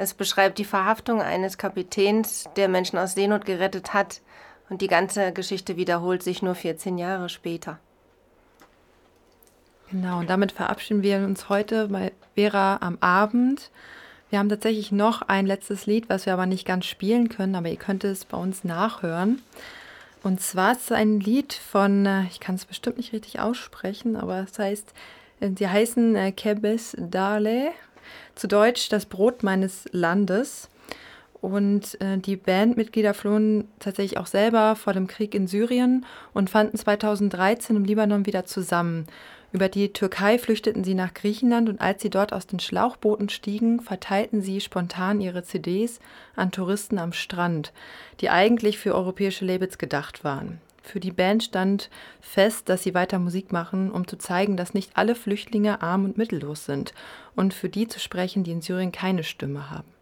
es 0.00 0.14
beschreibt 0.14 0.56
die 0.56 0.64
Verhaftung 0.64 1.20
eines 1.20 1.58
Kapitäns, 1.58 2.48
der 2.56 2.68
Menschen 2.68 2.98
aus 2.98 3.12
Seenot 3.12 3.44
gerettet 3.44 3.92
hat. 3.92 4.22
Und 4.70 4.80
die 4.80 4.86
ganze 4.86 5.30
Geschichte 5.32 5.76
wiederholt 5.76 6.22
sich 6.22 6.40
nur 6.40 6.54
14 6.54 6.96
Jahre 6.96 7.28
später. 7.28 7.78
Genau, 9.90 10.20
und 10.20 10.30
damit 10.30 10.52
verabschieden 10.52 11.02
wir 11.02 11.18
uns 11.18 11.50
heute 11.50 11.88
bei 11.88 12.12
Vera 12.34 12.78
am 12.80 12.96
Abend. 13.00 13.70
Wir 14.30 14.38
haben 14.38 14.48
tatsächlich 14.48 14.90
noch 14.90 15.20
ein 15.22 15.46
letztes 15.46 15.84
Lied, 15.84 16.08
was 16.08 16.24
wir 16.24 16.32
aber 16.32 16.46
nicht 16.46 16.66
ganz 16.66 16.86
spielen 16.86 17.28
können, 17.28 17.54
aber 17.54 17.68
ihr 17.68 17.76
könnt 17.76 18.02
es 18.02 18.24
bei 18.24 18.38
uns 18.38 18.64
nachhören. 18.64 19.42
Und 20.22 20.40
zwar 20.40 20.72
ist 20.72 20.84
es 20.84 20.92
ein 20.92 21.20
Lied 21.20 21.52
von, 21.52 22.06
äh, 22.06 22.22
ich 22.30 22.40
kann 22.40 22.54
es 22.54 22.64
bestimmt 22.64 22.96
nicht 22.96 23.12
richtig 23.12 23.40
aussprechen, 23.40 24.16
aber 24.16 24.38
es 24.38 24.58
heißt, 24.58 24.94
äh, 25.40 25.50
sie 25.58 25.68
heißen 25.68 26.16
äh, 26.16 26.32
Kebes 26.32 26.96
Dale 26.98 27.72
zu 28.34 28.48
Deutsch 28.48 28.88
Das 28.88 29.06
Brot 29.06 29.42
meines 29.42 29.84
Landes. 29.92 30.68
Und 31.40 32.00
äh, 32.00 32.18
die 32.18 32.36
Bandmitglieder 32.36 33.14
flohen 33.14 33.68
tatsächlich 33.78 34.18
auch 34.18 34.26
selber 34.26 34.76
vor 34.76 34.92
dem 34.92 35.06
Krieg 35.06 35.34
in 35.34 35.46
Syrien 35.46 36.04
und 36.34 36.50
fanden 36.50 36.76
2013 36.76 37.76
im 37.76 37.84
Libanon 37.84 38.26
wieder 38.26 38.44
zusammen. 38.44 39.06
Über 39.52 39.68
die 39.68 39.92
Türkei 39.92 40.38
flüchteten 40.38 40.84
sie 40.84 40.94
nach 40.94 41.12
Griechenland 41.12 41.68
und 41.68 41.80
als 41.80 42.02
sie 42.02 42.10
dort 42.10 42.32
aus 42.32 42.46
den 42.46 42.60
Schlauchbooten 42.60 43.28
stiegen, 43.28 43.80
verteilten 43.80 44.42
sie 44.42 44.60
spontan 44.60 45.20
ihre 45.20 45.42
CDs 45.42 45.98
an 46.36 46.52
Touristen 46.52 46.98
am 46.98 47.12
Strand, 47.12 47.72
die 48.20 48.30
eigentlich 48.30 48.78
für 48.78 48.94
europäische 48.94 49.44
Labels 49.44 49.78
gedacht 49.78 50.22
waren. 50.22 50.60
Für 50.82 51.00
die 51.00 51.12
Band 51.12 51.44
stand 51.44 51.90
fest, 52.20 52.68
dass 52.68 52.82
sie 52.82 52.94
weiter 52.94 53.18
Musik 53.18 53.52
machen, 53.52 53.90
um 53.90 54.06
zu 54.06 54.16
zeigen, 54.16 54.56
dass 54.56 54.74
nicht 54.74 54.92
alle 54.94 55.14
Flüchtlinge 55.14 55.82
arm 55.82 56.04
und 56.04 56.18
mittellos 56.18 56.64
sind 56.64 56.94
und 57.36 57.54
für 57.54 57.68
die 57.68 57.86
zu 57.86 58.00
sprechen, 58.00 58.44
die 58.44 58.52
in 58.52 58.62
Syrien 58.62 58.92
keine 58.92 59.22
Stimme 59.22 59.70
haben. 59.70 59.99